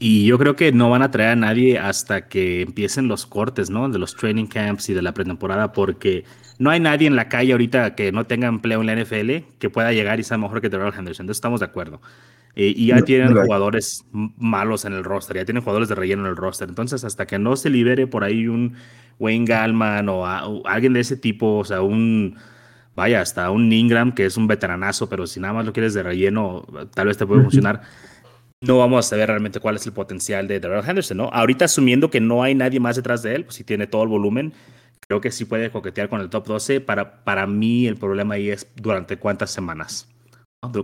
[0.00, 3.68] Y yo creo que no van a traer a nadie hasta que empiecen los cortes,
[3.68, 3.88] ¿no?
[3.88, 6.24] De los training camps y de la pretemporada, porque
[6.58, 9.70] no hay nadie en la calle ahorita que no tenga empleo en la NFL que
[9.70, 11.24] pueda llegar y sea mejor que Terrell Henderson.
[11.24, 12.00] Entonces estamos de acuerdo.
[12.54, 16.30] Eh, y ya tienen jugadores malos en el roster, ya tienen jugadores de relleno en
[16.30, 16.68] el roster.
[16.68, 18.74] Entonces, hasta que no se libere por ahí un
[19.18, 20.26] Wayne Gallman o,
[20.66, 22.36] alguien de ese tipo, o sea, un
[22.96, 26.02] vaya, hasta un Ingram, que es un veteranazo, pero si nada más lo quieres de
[26.02, 27.82] relleno, tal vez te puede funcionar
[28.60, 31.30] no vamos a saber realmente cuál es el potencial de Darrell Henderson, ¿no?
[31.32, 34.08] Ahorita asumiendo que no hay nadie más detrás de él, pues si tiene todo el
[34.08, 34.52] volumen,
[35.00, 36.80] creo que sí puede coquetear con el top 12.
[36.80, 40.08] Para, para mí el problema ahí es durante cuántas semanas.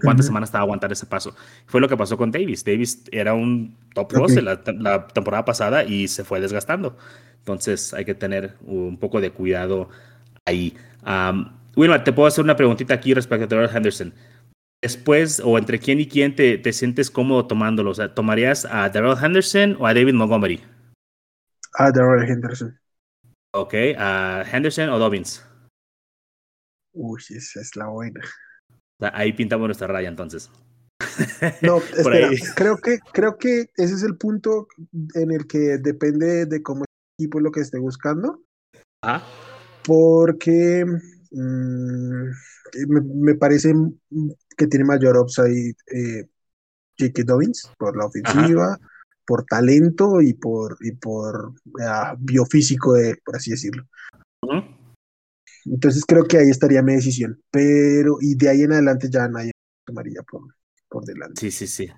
[0.00, 1.34] ¿Cuántas semanas estaba a aguantar ese paso?
[1.66, 2.64] Fue lo que pasó con Davis.
[2.64, 6.96] Davis era un top 12 la, la, temporada pasada y se fue desgastando.
[7.40, 9.88] Entonces hay que tener un poco de cuidado
[10.44, 10.76] ahí.
[11.04, 14.14] Um, Wilma, te puedo hacer una preguntita aquí respecto a Darrell Henderson.
[14.84, 17.92] Después, o entre quién y quién te, te sientes cómodo tomándolo?
[17.92, 20.62] O sea, ¿tomarías a Darrell Henderson o a David Montgomery?
[21.78, 22.78] A Darrell Henderson.
[23.54, 25.42] Ok, ¿a Henderson o Dobbins?
[26.92, 28.20] Uy, esa es la buena.
[29.00, 30.50] Ahí pintamos nuestra raya entonces.
[31.62, 34.68] No, espera, creo que, creo que ese es el punto
[35.14, 38.42] en el que depende de cómo el equipo lo que esté buscando.
[39.02, 39.22] Ah.
[39.82, 40.84] Porque
[41.30, 42.28] mm,
[42.88, 43.74] me, parece
[44.56, 46.26] que tiene mayor upside eh,
[46.98, 47.22] J.K.
[47.24, 48.78] Dobbins por la ofensiva,
[49.26, 53.84] por talento y por, y por uh, biofísico, de, por así decirlo.
[55.64, 57.40] Entonces creo que ahí estaría mi decisión.
[57.50, 59.52] Pero, y de ahí en adelante ya nadie
[59.84, 60.42] tomaría por,
[60.88, 61.40] por delante.
[61.40, 61.90] Sí, sí, sí.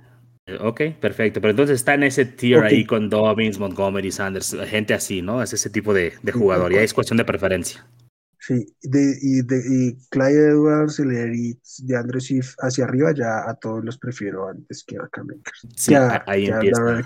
[0.60, 1.40] Ok, perfecto.
[1.40, 5.42] Pero entonces está en ese tier ahí con Dobbins, Montgomery, Sanders, gente así, ¿no?
[5.42, 6.72] Es ese tipo de, de jugador.
[6.72, 7.84] Y ahí es cuestión de preferencia.
[8.46, 13.54] Sí, de, y, de, y Clyde Edwards, y de Andrew Swift hacia arriba, ya a
[13.54, 15.26] todos los prefiero antes que a Cam
[15.74, 17.02] Sí, ahí empieza.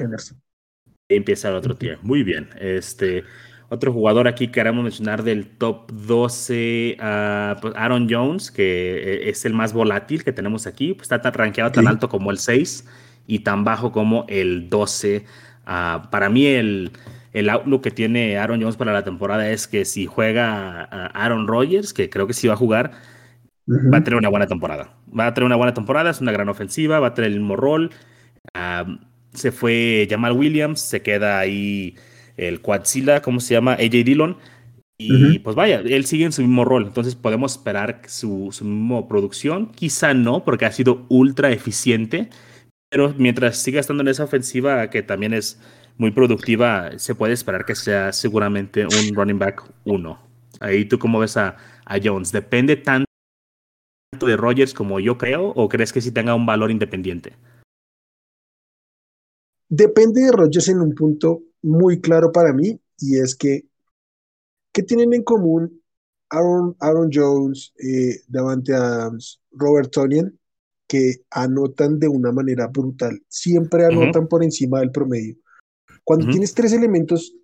[1.09, 1.99] Ahí empieza el otro tier.
[2.03, 2.51] Muy bien.
[2.61, 3.25] Este.
[3.71, 9.31] Otro jugador aquí que queremos mencionar del top 12, ah, pues Aaron Jones, que eh,
[9.31, 10.93] es el más volátil que tenemos aquí.
[10.93, 12.85] Pues está tan rankeado tan alto como el 6
[13.27, 15.25] y tan bajo como el 12.
[15.65, 16.91] Ah, para mí, el,
[17.33, 21.93] el outlook que tiene Aaron Jones para la temporada es que si juega Aaron Rodgers,
[21.93, 22.93] que creo que sí va a jugar,
[23.69, 24.95] va a tener una buena temporada.
[25.17, 27.57] Va a tener una buena temporada, es una gran ofensiva, va a tener el mismo
[27.57, 27.91] rol.
[29.33, 31.95] Se fue Jamal Williams, se queda ahí
[32.37, 33.75] el Quadzilla, ¿cómo se llama?
[33.75, 34.37] AJ Dillon.
[34.99, 36.87] Y pues vaya, él sigue en su mismo rol.
[36.87, 39.73] Entonces podemos esperar su, su misma producción.
[39.73, 42.29] Quizá no, porque ha sido ultra eficiente.
[42.91, 45.59] Pero mientras siga estando en esa ofensiva, que también es
[45.99, 50.19] muy productiva, se puede esperar que sea seguramente un running back uno.
[50.61, 52.33] Ahí tú cómo ves a, a Jones.
[52.33, 53.07] ¿Depende tanto
[54.27, 57.35] de Rogers como yo creo o crees que sí tenga un valor independiente?
[59.69, 63.67] Depende de Rogers en un punto muy claro para mí y es que,
[64.73, 65.81] ¿qué tienen en común
[66.29, 70.39] Aaron, Aaron Jones, eh, Davante Adams, Robert Tonian,
[70.87, 73.23] que anotan de una manera brutal?
[73.29, 75.37] Siempre anotan por encima del promedio.
[76.11, 77.37] Cuando tienes tres elementos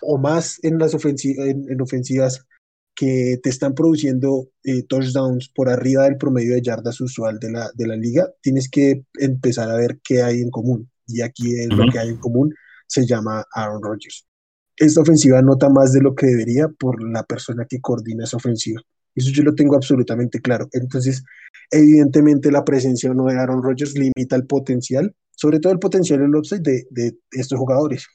[0.00, 2.46] o más en las en, ofensivas
[2.94, 7.70] que te están produciendo eh, touchdowns por arriba del promedio de yardas usual de la,
[7.74, 10.90] de la liga, tienes que empezar a ver qué hay en común.
[11.06, 12.54] Y aquí es lo que hay en común
[12.86, 14.26] se llama Aaron Rodgers.
[14.74, 18.80] Esta ofensiva nota más de lo que debería por la persona que coordina esa ofensiva.
[19.14, 20.66] Eso yo lo tengo absolutamente claro.
[20.72, 21.22] Entonces,
[21.70, 26.22] evidentemente la presencia o no de Aaron Rodgers limita el potencial, sobre todo el potencial
[26.22, 28.06] el upside de, de estos jugadores.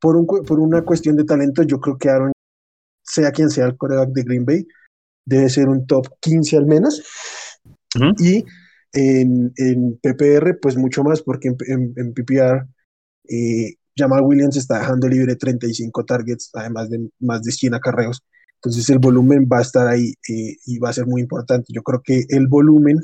[0.00, 2.32] Por, un, por una cuestión de talento, yo creo que Aaron,
[3.02, 4.66] sea quien sea el coreback de Green Bay,
[5.24, 7.02] debe ser un top 15 al menos.
[8.18, 8.44] Y
[8.92, 12.66] en, en, PPR, pues mucho más, porque en, en, PPR
[13.28, 18.22] eh, Jamal Williams está dejando libre 35 targets, además de más de 100 acarreos.
[18.56, 21.72] Entonces el volumen va a estar ahí eh, y va a ser muy importante.
[21.72, 23.00] Yo creo que el volumen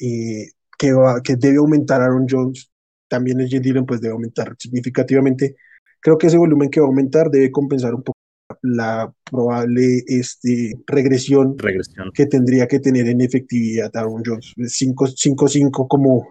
[0.00, 0.50] eh,
[0.80, 2.70] que, va, que debe aumentar Aaron Jones,
[3.06, 3.84] también el J.
[3.86, 5.56] pues debe aumentar significativamente.
[6.00, 8.16] Creo que ese volumen que va a aumentar debe compensar un poco
[8.62, 12.10] la probable este, regresión, regresión.
[12.14, 14.54] que tendría que tener en efectividad Aaron Jones.
[14.56, 16.26] 5-5 como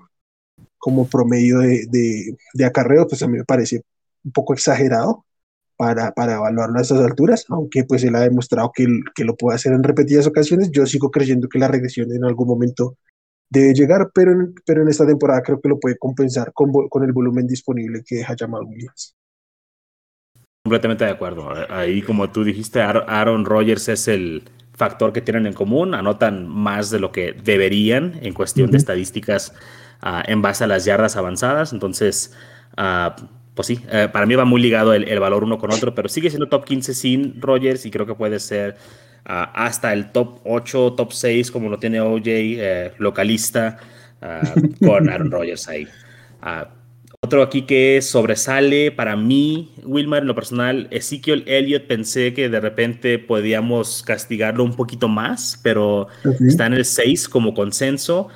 [0.79, 3.81] como promedio de, de, de, acarreo, pues a mí me parece
[4.23, 5.25] un poco exagerado
[5.75, 9.57] para, para evaluarlo a estas alturas, aunque pues él ha demostrado que, que lo puede
[9.57, 10.71] hacer en repetidas ocasiones.
[10.71, 12.95] Yo sigo creyendo que la regresión en algún momento
[13.49, 17.03] debe llegar, pero en, pero en esta temporada creo que lo puede compensar con, con
[17.03, 19.15] el volumen disponible que deja Jamal Williams.
[20.63, 21.49] Completamente de acuerdo.
[21.69, 25.95] Ahí, como tú dijiste, Aaron Rodgers es el factor que tienen en común.
[25.95, 29.53] Anotan más de lo que deberían en cuestión de estadísticas
[30.01, 31.73] Ah, en base a las yardas avanzadas.
[31.73, 32.33] Entonces,
[32.77, 33.15] ah,
[33.53, 36.29] pues sí, eh, para mí va muy ligado el, valor uno con otro, pero sigue
[36.29, 38.77] siendo top 15 sin Rogers y creo que puede ser
[39.25, 43.77] ah, hasta el top 8, top 6, como lo tiene OJ, eh, localista,
[44.85, 45.87] con Aaron Rodgers ahí.
[47.21, 52.59] Otro aquí que sobresale para mí, Wilmar, en lo personal, Ezekiel Elliott, pensé que de
[52.59, 56.07] repente podíamos castigarlo un poquito más, pero
[56.39, 58.29] está en el 6 como consenso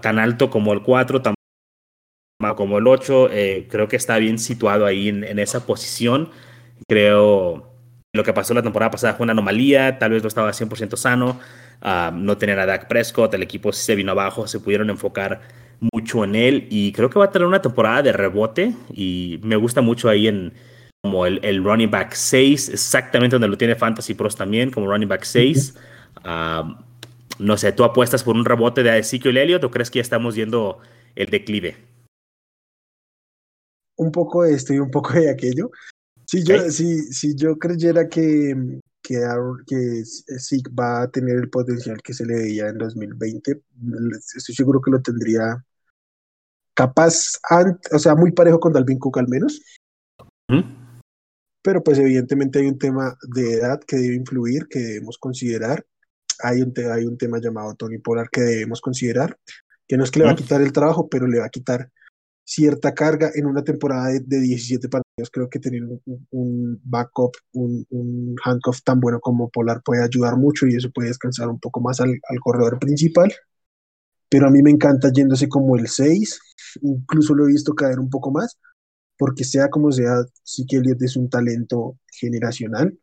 [0.00, 1.34] tan alto como el 4, tan
[2.56, 6.30] como el 8, eh, creo que está bien situado ahí en, esa posición.
[6.86, 7.67] Creo
[8.14, 11.38] lo que pasó la temporada pasada fue una anomalía, tal vez no estaba 100% sano,
[11.82, 15.40] uh, no tener a Dak Prescott, el equipo se vino abajo, se pudieron enfocar
[15.92, 19.56] mucho en él y creo que va a tener una temporada de rebote y me
[19.56, 20.52] gusta mucho ahí en
[21.02, 25.08] como el, el running back 6, exactamente donde lo tiene Fantasy Pros también, como running
[25.08, 25.74] back 6.
[26.24, 26.74] Uh,
[27.38, 30.34] no sé, ¿tú apuestas por un rebote de Ezekiel Elliott o crees que ya estamos
[30.34, 30.80] yendo
[31.14, 31.76] el declive?
[33.96, 35.70] Un poco de esto y un poco de aquello.
[36.30, 38.54] Si yo, si, si yo creyera que,
[39.00, 39.18] que,
[39.66, 43.62] que SIG va a tener el potencial que se le veía en 2020,
[44.36, 45.64] estoy seguro que lo tendría
[46.74, 47.38] capaz,
[47.92, 49.62] o sea, muy parejo con Dalvin Cook al menos.
[51.62, 55.86] Pero pues evidentemente hay un tema de edad que debe influir, que debemos considerar.
[56.42, 59.38] Hay un, hay un tema llamado Tony Polar que debemos considerar,
[59.86, 61.90] que no es que le va a quitar el trabajo, pero le va a quitar
[62.48, 65.30] cierta carga en una temporada de, 17 partidos.
[65.30, 65.82] Creo que tener
[66.30, 71.08] un, backup, un, un, handcuff tan bueno como Polar puede ayudar mucho y eso puede
[71.08, 73.30] descansar un poco más al, al corredor principal.
[74.30, 76.40] Pero a mí me encanta yéndose como el 6,
[76.82, 78.58] incluso lo he visto caer un poco más,
[79.18, 82.98] porque sea como sea, sí que Elliot es un talento generacional.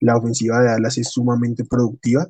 [0.00, 2.26] La ofensiva de Dallas es sumamente productiva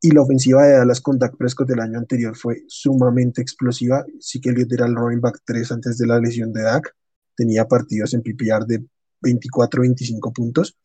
[0.00, 4.04] y la ofensiva de Dallas con Dak Prescott del año anterior fue sumamente explosiva.
[4.20, 6.94] Sí que Elliott era el running back 3 antes de la lesión de Dak.
[7.36, 8.84] Tenía partidos en PPR de
[9.22, 10.76] 24-25 puntos.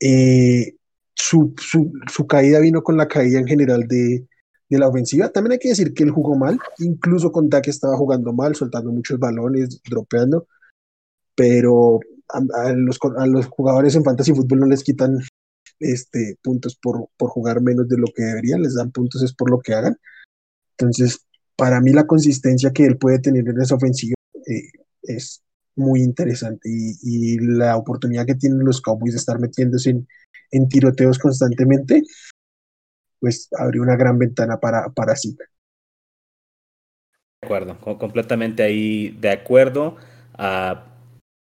[0.00, 0.76] Eh,
[1.14, 4.26] su, su, su, caída vino con la caída en general de,
[4.68, 5.28] de, la ofensiva.
[5.28, 8.90] También hay que decir que él jugó mal, incluso con Dak estaba jugando mal, soltando
[8.90, 10.48] muchos balones, dropeando,
[11.34, 15.18] pero a, a, los, a los jugadores en fantasy fútbol no les quitan
[15.80, 19.50] este, puntos por, por jugar menos de lo que deberían, les dan puntos es por
[19.50, 19.96] lo que hagan.
[20.78, 24.14] Entonces, para mí la consistencia que él puede tener en esa ofensiva
[24.46, 24.68] eh,
[25.02, 25.42] es
[25.76, 30.08] muy interesante y, la oportunidad que tienen los Cowboys de estar metiéndose en,
[30.50, 32.02] en tiroteos constantemente,
[33.20, 35.36] pues abre una gran ventana para, para sí.
[37.40, 39.96] De acuerdo, completamente ahí de acuerdo.
[40.38, 40.91] Uh,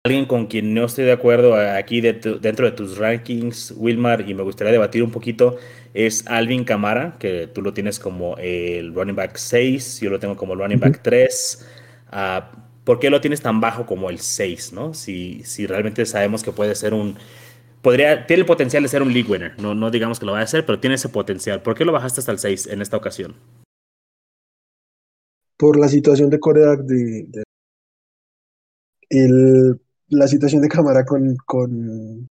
[0.06, 4.44] alguien con quien no estoy de acuerdo aquí dentro de tus rankings, Wilmar, y me
[4.44, 5.58] gustaría debatir un poquito,
[5.96, 10.38] es Alvin Camara, que tú lo tienes como el running back 6, yo lo tengo
[10.38, 11.68] como el running back 3.
[12.12, 12.52] Ah,
[12.84, 14.74] ¿Por qué lo tienes tan bajo como el 6?
[14.74, 14.94] ¿no?
[14.94, 17.18] Si, si realmente sabemos que puede ser un...
[17.82, 20.40] Podría, tiene el potencial de ser un league winner, no, no digamos que lo va
[20.40, 21.64] a hacer, pero tiene ese potencial.
[21.64, 23.34] ¿Por qué lo bajaste hasta el 6 en esta ocasión?
[25.58, 27.44] Por la situación de Corea de, de
[29.10, 29.80] el
[30.10, 32.28] la situación de cámara con, con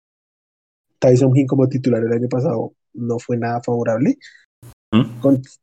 [0.98, 4.18] Tyson Hill como titular el año pasado no fue nada favorable.
[4.90, 5.20] ¿Mm?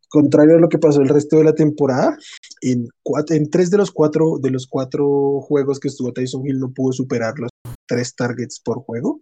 [0.08, 2.16] contrario a lo que pasó el resto de la temporada,
[2.62, 2.88] en,
[3.30, 6.94] en tres de los cuatro de los cuatro juegos que estuvo Tyson Hill no pudo
[6.94, 7.50] superar los
[7.88, 9.22] tres targets por juego.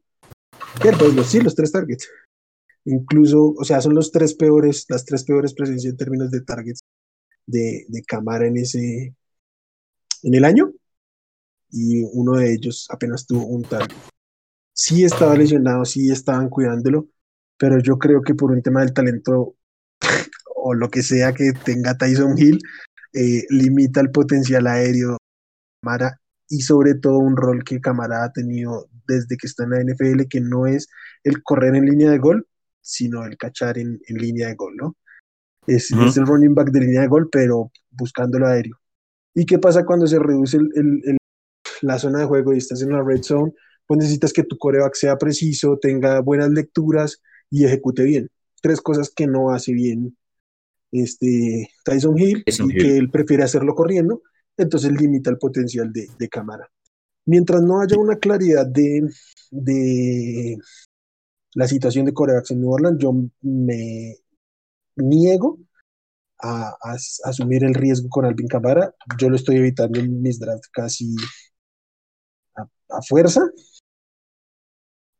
[0.81, 2.09] Pues, sí, los tres targets.
[2.85, 6.81] Incluso, o sea, son los tres peores, las tres peores presencias en términos de targets
[7.47, 9.15] de, de cámara en ese
[10.23, 10.73] en el año
[11.73, 13.97] y uno de ellos apenas tuvo un target.
[14.73, 17.07] Sí estaba lesionado, sí estaban cuidándolo,
[17.57, 19.55] pero yo creo que por un tema del talento
[20.55, 22.59] o lo que sea que tenga Tyson Hill,
[23.13, 25.17] eh, limita el potencial aéreo de
[25.81, 29.81] Camara y sobre todo un rol que Camara ha tenido desde que está en la
[29.81, 30.87] NFL, que no es
[31.23, 32.47] el correr en línea de gol,
[32.81, 34.95] sino el cachar en, en línea de gol, ¿no?
[35.65, 38.77] Es, es, el running back de línea de gol, pero buscando lo aéreo.
[39.33, 41.17] ¿Y qué pasa cuando se reduce el, el
[41.83, 43.53] la zona de juego y estás en la red zone,
[43.85, 48.29] pues necesitas que tu coreback sea preciso, tenga buenas lecturas y ejecute bien.
[48.61, 50.17] Tres cosas que no hace bien
[50.91, 54.21] este Tyson Hill y que él prefiere hacerlo corriendo,
[54.57, 56.69] entonces limita el potencial de, de cámara.
[57.25, 59.09] Mientras no haya una claridad de,
[59.51, 60.57] de
[61.55, 64.15] la situación de corebacks en New Orleans, yo me
[64.95, 65.59] niego
[66.39, 68.93] a, a, asumir el riesgo con Alvin Camara.
[69.17, 71.15] Yo lo estoy evitando en mis drafts casi
[72.55, 73.41] a fuerza,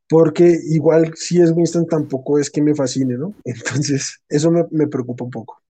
[0.10, 3.34] porque igual si es Winston tampoco es que me fascine, ¿no?
[3.44, 5.62] Entonces, eso me, me, preocupa un poco.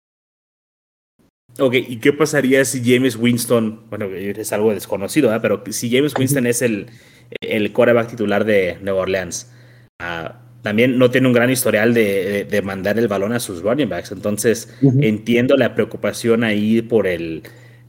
[1.60, 5.40] Ok, ¿y qué pasaría si James Winston, bueno, es algo desconocido, ¿eh?
[5.40, 6.88] pero si James Winston es el,
[7.42, 9.52] el quarterback titular de Nueva Orleans,
[10.02, 10.34] uh,
[10.64, 14.12] también no tiene un gran historial de, de, mandar el balón a sus running backs,
[14.12, 15.06] entonces uh -huh.
[15.06, 17.44] entiendo la preocupación ahí por el,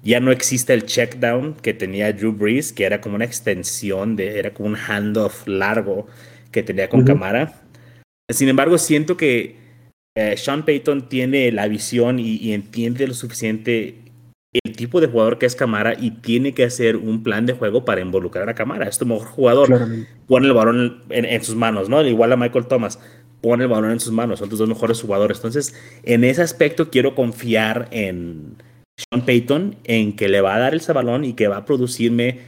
[0.05, 4.17] ya no existe el check down que tenía Drew Brees, que era como una extensión,
[4.17, 6.07] de, era como un handoff largo
[6.53, 7.07] que tenía con uh -huh.
[7.07, 7.63] Camara.
[8.31, 9.57] Sin embargo, siento que
[10.17, 14.05] eh, Sean Payton tiene la visión y, y, entiende lo suficiente
[14.63, 17.85] el tipo de jugador que es Camara y tiene que hacer un plan de juego
[17.85, 18.87] para involucrar a Camara.
[18.87, 19.69] Es tu mejor jugador.
[20.29, 22.01] Pone el balón en, sus manos, ¿no?
[22.07, 23.01] Igual a Michael Thomas.
[23.41, 24.39] Pone el balón en sus manos.
[24.39, 25.39] Son tus dos mejores jugadores.
[25.39, 25.75] Entonces,
[26.05, 28.57] en ese aspecto quiero confiar en
[28.97, 32.41] Sean Payton, en que le va a dar ese balón y que va a producirme,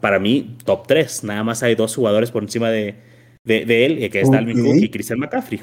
[0.00, 1.24] para mí, top 3.
[1.24, 2.96] Nada más hay dos jugadores por encima de,
[3.44, 5.60] de, él, que es Dalvin Cook y Christian McCaffrey.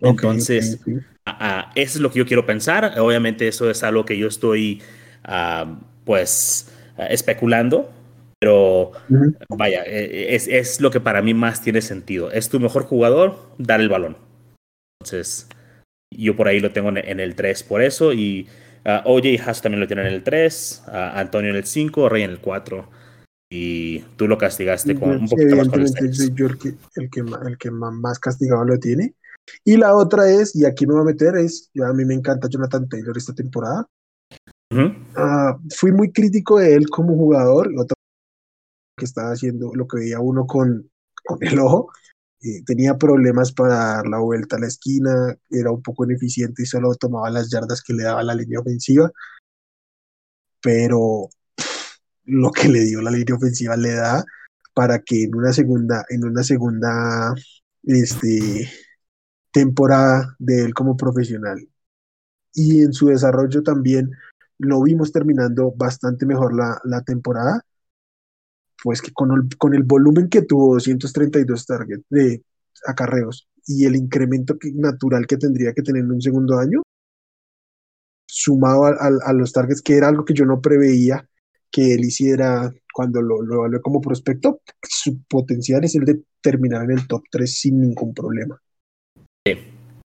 [0.00, 2.98] Entonces, eso es lo que yo quiero pensar.
[2.98, 4.82] Obviamente eso es algo que yo estoy,
[5.24, 6.72] ah, pues,
[7.10, 7.90] especulando,
[8.40, 8.92] pero
[9.48, 12.32] vaya, e, es, es, lo que para mí más tiene sentido.
[12.32, 14.16] Es tu mejor jugador, dar el balón.
[15.00, 15.48] Entonces,
[16.10, 18.48] yo por ahí lo tengo en, el 3 por eso, y
[18.84, 22.30] uh, OJ Haas también lo tiene en el 3, Antonio en el 5, Rey en
[22.30, 22.88] el 4.
[23.50, 27.20] Y tú lo castigaste con un poquito más con el Yo el que, el que,
[27.20, 29.14] el que más castigado lo tiene.
[29.64, 32.48] Y la otra es, y aquí me voy a meter, es, a mí me encanta
[32.48, 33.86] Jonathan Taylor esta temporada.
[35.16, 40.20] Ah, fui muy crítico de él como jugador, lo que estaba haciendo, lo que veía
[40.20, 40.90] uno con,
[41.24, 41.90] con el ojo,
[42.42, 46.66] eh, tenía problemas para dar la vuelta a la esquina, era un poco ineficiente y
[46.66, 49.10] solo tomaba las yardas que le daba la línea ofensiva,
[50.60, 51.28] pero
[52.24, 54.24] lo que le dio la línea ofensiva le da
[54.74, 57.34] para que en una segunda, en una segunda,
[57.84, 58.68] este,
[59.52, 61.68] temporada de él como profesional.
[62.54, 64.10] Y en su desarrollo también
[64.58, 67.62] lo vimos terminando bastante mejor la, la temporada,
[68.82, 72.42] pues que con el, con el volumen que tuvo 232 targets de
[72.86, 76.82] acarreos y el incremento natural que tendría que tener en un segundo año,
[78.26, 81.28] sumado a, a, los targets, que era algo que yo no preveía
[81.70, 86.84] que él hiciera cuando lo, lo evalué como prospecto, su potencial es el de terminar
[86.84, 88.60] en el top 3 sin ningún problema.
[89.46, 89.54] Sí,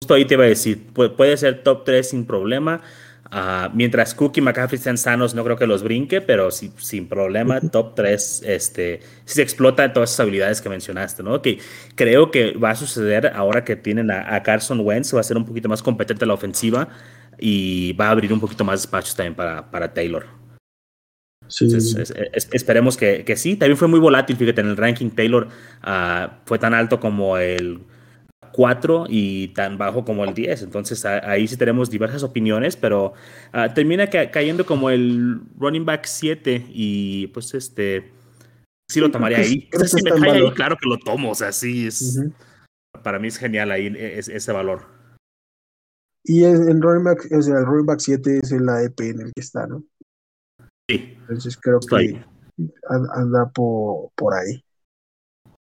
[0.00, 2.80] justo ahí te iba a decir, puede ser top 3 sin problema.
[3.33, 7.07] Uh, mientras Cook y McCaffrey estén sanos, no creo que los brinque, pero sí, sin
[7.07, 11.41] problema, top 3, este, si se explota todas esas habilidades que mencionaste, ¿no?
[11.41, 11.61] Que
[11.95, 15.47] creo que va a suceder ahora que tienen a, Carson Wentz, va a ser un
[15.47, 16.89] poquito más competente la ofensiva
[17.39, 20.26] y va a abrir un poquito más espacios también para, para Taylor.
[21.47, 21.68] Sí.
[22.53, 23.57] esperemos que, que, sí.
[23.57, 25.49] También fue muy volátil, fíjate, en el ranking Taylor
[25.85, 27.81] uh, fue tan alto como el
[28.53, 30.62] 4 y tan bajo como el 10.
[30.62, 33.12] Entonces ahí sí tenemos diversas opiniones, pero
[33.53, 38.11] ah, termina cayendo como el running back 7 y pues este
[38.88, 39.68] sí lo tomaría ahí.
[39.86, 41.30] si me cae ahí, claro que lo tomo.
[41.30, 42.20] O sea, sí es.
[43.03, 44.86] Para mí es genial ahí ese valor.
[46.24, 49.32] Y el running back, o sea, el running back 7 es el AEP en el
[49.32, 49.84] que está, ¿no?
[50.88, 51.16] Sí.
[51.20, 52.22] Entonces creo que
[52.88, 54.62] anda por, por ahí.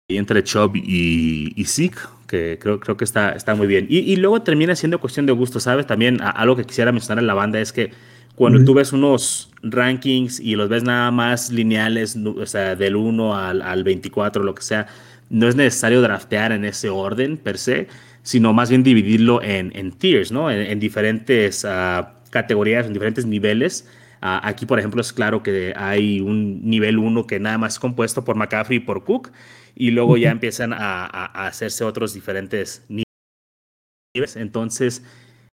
[0.08, 1.96] Entre Chubb y, y Zeke,
[2.26, 3.86] que creo, creo que está, está muy bien.
[3.88, 5.86] Y, luego termina siendo cuestión de gusto, ¿sabes?
[5.86, 7.90] También algo que quisiera mencionar en la banda es que
[8.34, 13.34] cuando tú ves unos rankings y los ves nada más lineales, o sea, del 1
[13.34, 14.88] al, al 24, lo que sea,
[15.30, 17.88] no es necesario draftear en ese orden per se,
[18.22, 20.50] sino más bien dividirlo en, en tiers, ¿no?
[20.50, 23.88] En, diferentes uh, categorías, en diferentes niveles.
[24.20, 27.78] Uh, aquí, por ejemplo, es claro que hay un nivel 1 que nada más es
[27.78, 29.30] compuesto por McCaffrey y por Cook
[29.74, 31.06] y luego ya empiezan a,
[31.46, 34.36] hacerse otros diferentes niveles.
[34.36, 35.04] Entonces,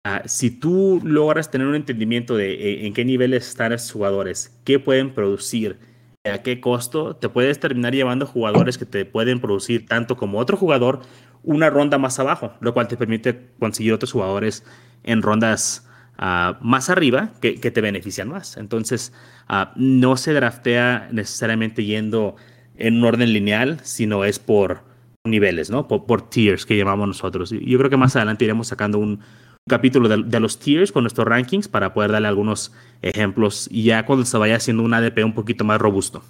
[0.05, 4.59] ah, si tú logras tener un entendimiento de eh, en qué niveles están esos jugadores,
[4.65, 5.79] qué pueden producir,
[6.25, 10.57] a qué costo, te puedes terminar llevando jugadores que te pueden producir tanto como otro
[10.57, 11.01] jugador
[11.43, 14.65] una ronda más abajo, lo cual te permite conseguir otros jugadores
[15.05, 15.89] en rondas
[16.19, 18.57] ah, más arriba que, te benefician más.
[18.57, 19.13] Entonces,
[19.49, 22.37] ah, no se draftea necesariamente yendo
[22.79, 24.83] en un orden lineal, sino es por
[25.25, 25.89] niveles, ¿no?
[25.89, 27.53] Por, tiers que llamamos nosotros.
[27.53, 29.21] Y yo creo que más adelante iremos sacando un,
[29.69, 32.73] capítulo de, los tiers con nuestros rankings para poder darle algunos
[33.03, 36.25] ejemplos y ya cuando se vaya haciendo un ADP un poquito más robusto.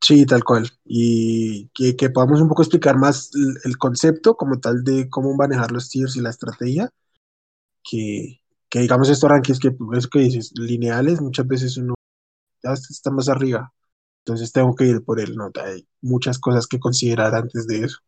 [0.00, 0.70] Sí, tal cual.
[0.84, 3.30] Y que, que podamos un poco explicar más
[3.64, 6.90] el, concepto como tal de cómo manejar los tiers y la estrategia.
[7.82, 11.94] Que, que digamos estos rankings que es que dices, lineales, muchas veces uno
[12.62, 13.72] ya está más arriba.
[14.28, 15.50] Entonces tengo que ir por él, ¿no?
[15.64, 17.98] Hay muchas cosas que considerar antes de eso.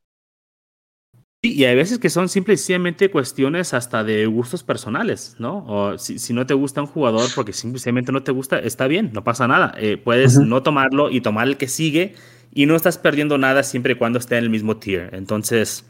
[1.42, 5.64] y hay veces que son simplemente cuestiones hasta de gustos personales, ¿no?
[5.66, 9.24] O si, no te gusta un jugador porque simplemente no te gusta, está bien, no
[9.24, 9.72] pasa nada.
[9.78, 12.16] Eh, puedes no tomarlo y tomar el que sigue
[12.52, 15.14] y no estás perdiendo nada siempre y cuando esté en el mismo tier.
[15.14, 15.86] Entonces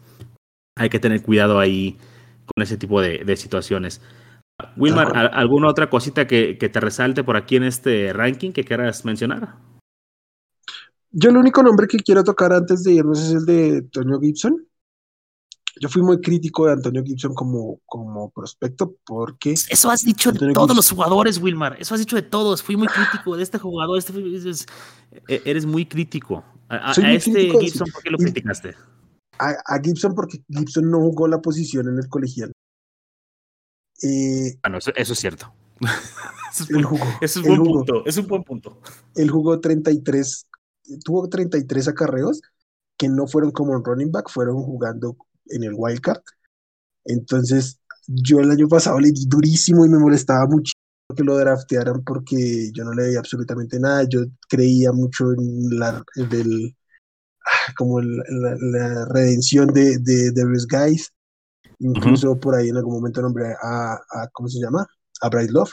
[0.77, 1.99] hay que tener cuidado ahí
[2.47, 4.01] con ese tipo de, situaciones.
[4.77, 9.05] Wilmar, ¿alguna otra cosita que, que te resalte por aquí en este ranking que quieras
[9.05, 9.70] mencionar?
[11.13, 14.67] Yo el único nombre que quiero tocar antes de irnos es el de Toño Gibson,
[15.81, 19.53] yo fui muy crítico de Antonio Gibson como, como prospecto porque...
[19.53, 21.77] Eso has dicho de todos los jugadores, Wilmar.
[21.81, 22.63] Eso has dicho de todos.
[22.63, 23.99] Fui muy crítico de este jugador.
[23.99, 24.13] Este,
[25.29, 26.45] e, eres muy crítico.
[26.69, 28.75] A, este Gibson, ¿por qué lo criticaste?
[29.39, 32.53] A, Gibson porque Gibson no jugó la posición en el colegial.
[34.03, 35.53] Eh, bueno, eso, es cierto.
[36.53, 38.07] eso es, jugó, eso es un buen punto.
[38.07, 38.81] Es un buen punto.
[39.15, 40.47] Él jugó 33,
[41.05, 42.41] tuvo 33 acarreos
[42.97, 45.17] que no fueron como un running back, fueron jugando
[45.47, 46.23] en el wildcard.
[47.05, 50.73] Entonces, yo el año pasado le di durísimo y me molestaba mucho
[51.17, 54.05] que lo draftearan porque yo no le veía absolutamente nada.
[54.09, 56.77] Yo creía mucho en la, del,
[57.45, 61.13] ah, como la, redención de, de, de Guys.
[61.79, 64.87] Incluso por ahí en algún momento nombré a, a, ¿cómo se llama?
[65.23, 65.73] A Bright Love.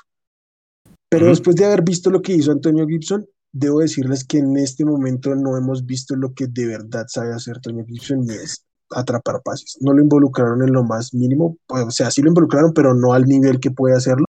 [1.09, 4.85] Pero después de haber visto lo que hizo Antonio Gibson, debo decirles que en este
[4.85, 9.41] momento no hemos visto lo que de verdad sabe hacer Antonio Gibson y es atrapar
[9.43, 9.77] pases.
[9.81, 13.13] No lo involucraron en lo más mínimo, pues, o sea, sí lo involucraron, pero no
[13.13, 14.25] al nivel que puede hacerlo.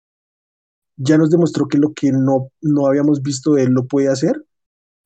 [0.97, 4.45] Ya nos demostró que lo que no, no habíamos visto él lo puede hacer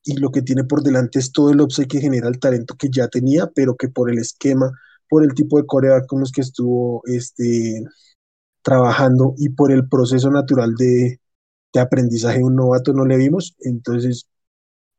[0.03, 2.89] y lo que tiene por delante es todo el upside que genera el talento que
[2.89, 4.71] ya tenía, pero que por el esquema,
[5.09, 7.83] por el tipo de coreback con los que estuvo este,
[8.63, 11.20] trabajando y por el proceso natural de,
[11.73, 13.55] de aprendizaje un novato no le vimos.
[13.61, 14.27] Entonces,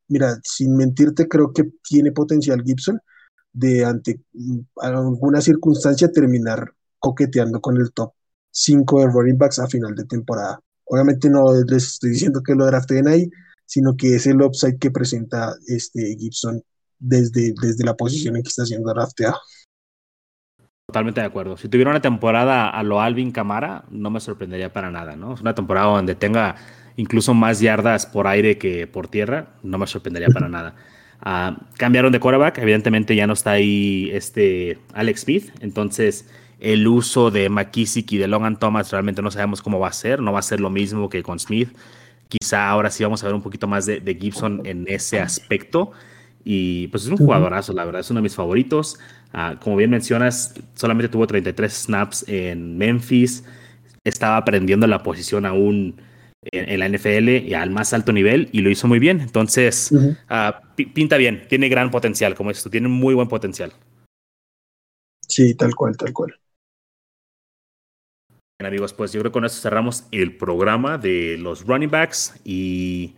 [0.08, 3.00] mira, sin mentirte, creo que tiene potencial Gibson
[3.52, 8.12] de ante mm, alguna circunstancia terminar coqueteando con el top
[8.50, 10.60] 5 de running backs a final de temporada.
[10.84, 13.30] Obviamente no les estoy diciendo que lo draften ahí,
[13.66, 16.62] sino que es el upside que presenta este Gibson
[16.98, 19.36] desde, desde la posición en que está siendo drafteado.
[20.92, 21.56] Totalmente de acuerdo.
[21.56, 25.32] Si tuviera una temporada a lo Alvin Camara, no me sorprendería para nada, ¿no?
[25.32, 26.56] Es una temporada donde tenga
[26.96, 30.74] incluso más yardas por aire que por tierra, no me sorprendería para nada.
[31.22, 36.28] Ah, cambiaron de quarterback, evidentemente ya no está ahí este Alex Smith, entonces
[36.60, 40.20] el uso de McKissick y de Logan Thomas realmente no sabemos cómo va a ser,
[40.20, 41.70] no va a ser lo mismo que con Smith.
[42.28, 45.92] Quizá ahora sí vamos a ver un poquito más de, Gibson en ese aspecto.
[46.44, 48.98] Y pues es un jugadorazo, la verdad, es uno de mis favoritos.
[49.32, 53.44] Ah, como bien mencionas, solamente tuvo 33 snaps en Memphis.
[54.04, 55.96] Estaba aprendiendo la posición aún
[56.50, 59.20] en, la NFL y al más alto nivel y lo hizo muy bien.
[59.20, 59.92] Entonces,
[60.28, 63.72] ah, pinta bien, tiene gran potencial, como esto, tiene muy buen potencial.
[65.28, 66.34] Sí, tal cual, tal cual.
[68.58, 72.38] Bien, amigos, pues yo creo que con esto cerramos el programa de los running backs
[72.44, 73.14] y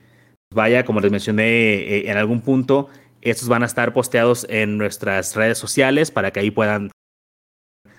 [0.54, 2.88] vaya, como les mencioné eh, en algún punto,
[3.30, 6.90] estos van a estar posteados en nuestras redes sociales para que ahí puedan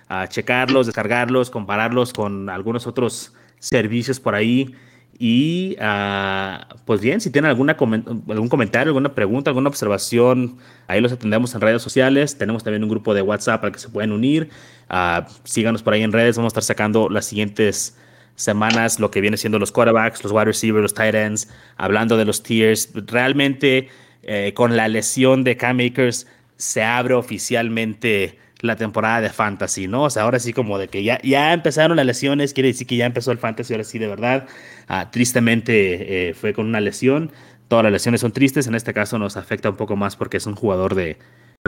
[0.08, 4.76] ah, checarlos, descargarlos, compararlos con algunos otros servicios por ahí.
[5.18, 10.58] Y ah, pues bien, si tienen alguna algún comentario, alguna pregunta, alguna observación,
[10.88, 12.38] ahí los atendemos en redes sociales.
[12.38, 14.50] Tenemos también un grupo de WhatsApp al que se pueden unir.
[14.90, 16.36] Uh, síganos por ahí en redes.
[16.36, 17.98] Vamos a estar sacando las siguientes
[18.36, 22.26] semanas lo que viene siendo los quarterbacks, los wide receivers, los tight ends, hablando de
[22.26, 22.92] los tiers.
[22.94, 23.90] Realmente,
[24.26, 30.04] eh, con la lesión de Cam Makers, se abre oficialmente la temporada de fantasy, ¿no?
[30.04, 32.96] O sea, ahora sí como de que ya, ya empezaron las lesiones, quiere decir que
[32.96, 34.48] ya empezó el fantasy, ahora sí de verdad.
[34.88, 37.32] Ah, tristemente eh, fue con una lesión,
[37.68, 40.46] todas las lesiones son tristes, en este caso nos afecta un poco más porque es
[40.46, 41.18] un jugador de,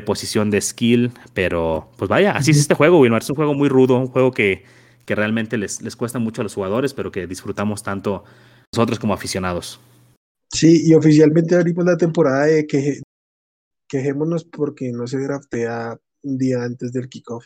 [0.05, 3.67] posición de skill, pero pues vaya, así es este juego, Wilmar, es un juego muy
[3.67, 4.63] rudo, un juego que,
[5.05, 8.23] que realmente les, les cuesta mucho a los jugadores, pero que disfrutamos tanto
[8.71, 9.79] nosotros como aficionados.
[10.53, 13.01] Sí, y oficialmente abrimos la temporada de que
[13.87, 17.45] quejémonos porque no se draftea un día antes del kickoff.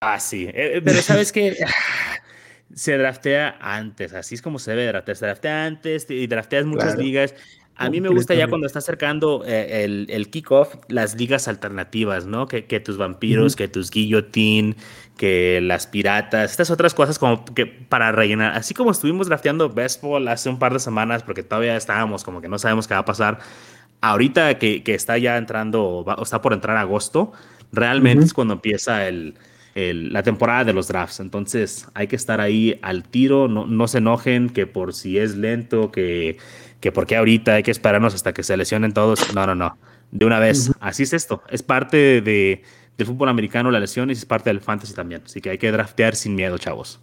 [0.00, 0.44] Ah, sí.
[0.44, 1.56] Eh, eh, pero sabes que
[2.74, 5.16] se draftea antes, así es como se debe draftear.
[5.16, 7.34] Se draftea antes y drafteas muchas ligas.
[7.76, 12.24] A mí me gusta ya cuando está acercando eh, el, el kickoff, las ligas alternativas,
[12.24, 12.46] ¿no?
[12.46, 14.76] Que, que tus vampiros, que tus guillotine,
[15.16, 18.52] que las piratas, estas otras cosas como que para rellenar.
[18.52, 22.48] Así como estuvimos drafteando baseball hace un par de semanas, porque todavía estábamos como que
[22.48, 23.40] no sabemos qué va a pasar
[24.00, 27.32] ahorita que, está ya entrando, o está por entrar agosto,
[27.72, 29.34] realmente es cuando empieza el,
[29.74, 31.20] la temporada de los drafts.
[31.20, 35.36] Entonces hay que estar ahí al tiro, no, no se enojen que por si es
[35.36, 36.36] lento, que,
[36.84, 39.34] que porque ahorita hay que esperarnos hasta que se lesionen todos.
[39.34, 39.78] No, no, no.
[40.12, 41.42] De una vez, así es esto.
[41.48, 42.60] Es parte de,
[42.98, 45.22] del fútbol americano la lesión y es parte del fantasy también.
[45.24, 47.00] Así que hay que draftear sin miedo, chavos.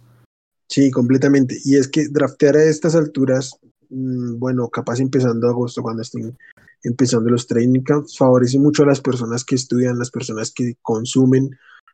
[0.68, 1.56] Sí, completamente.
[1.64, 3.58] Y es que draftear a estas alturas,
[3.90, 6.38] mm, bueno, capaz empezando agosto cuando estén
[6.84, 11.50] empezando los training camps, favorece mucho a las personas que estudian, las personas que consumen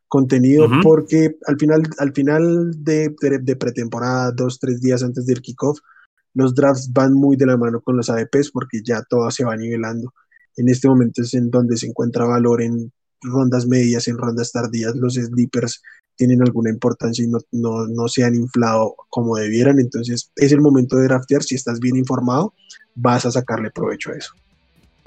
[0.08, 5.78] contenido, porque al final, al final de, de, pretemporada, dos, tres días antes del kickoff,
[6.34, 9.56] los drafts van muy de la mano con los ADPs porque ya todo se va
[9.56, 10.12] nivelando.
[10.56, 14.94] En este momento es en donde se encuentra valor en rondas medias, en rondas tardías,
[14.94, 15.82] los sleepers
[16.18, 19.78] tienen alguna importancia y no, no, no se han inflado como debieran.
[19.78, 21.42] Entonces es el momento de draftear.
[21.44, 22.54] Si estás bien informado,
[22.94, 24.34] vas a sacarle provecho a eso.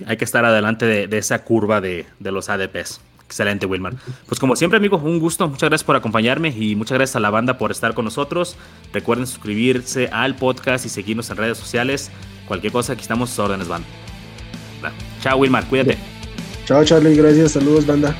[0.05, 3.01] Hay que estar adelante de, esa curva de, de, los ADPs.
[3.31, 3.93] Excelente, Wilmar.
[4.27, 5.47] Pues como siempre, amigos, un gusto.
[5.47, 8.57] Muchas gracias por acompañarme y muchas gracias a la banda por estar con nosotros.
[8.91, 12.11] Recuerden suscribirse al podcast y seguirnos en redes sociales.
[12.45, 13.87] Cualquier cosa, aquí estamos sus órdenes, banda.
[15.21, 15.65] Chao, Wilmar.
[15.67, 15.97] Cuídate.
[16.65, 17.15] Chao, Charlie.
[17.15, 17.53] Gracias.
[17.53, 18.13] Saludos, banda.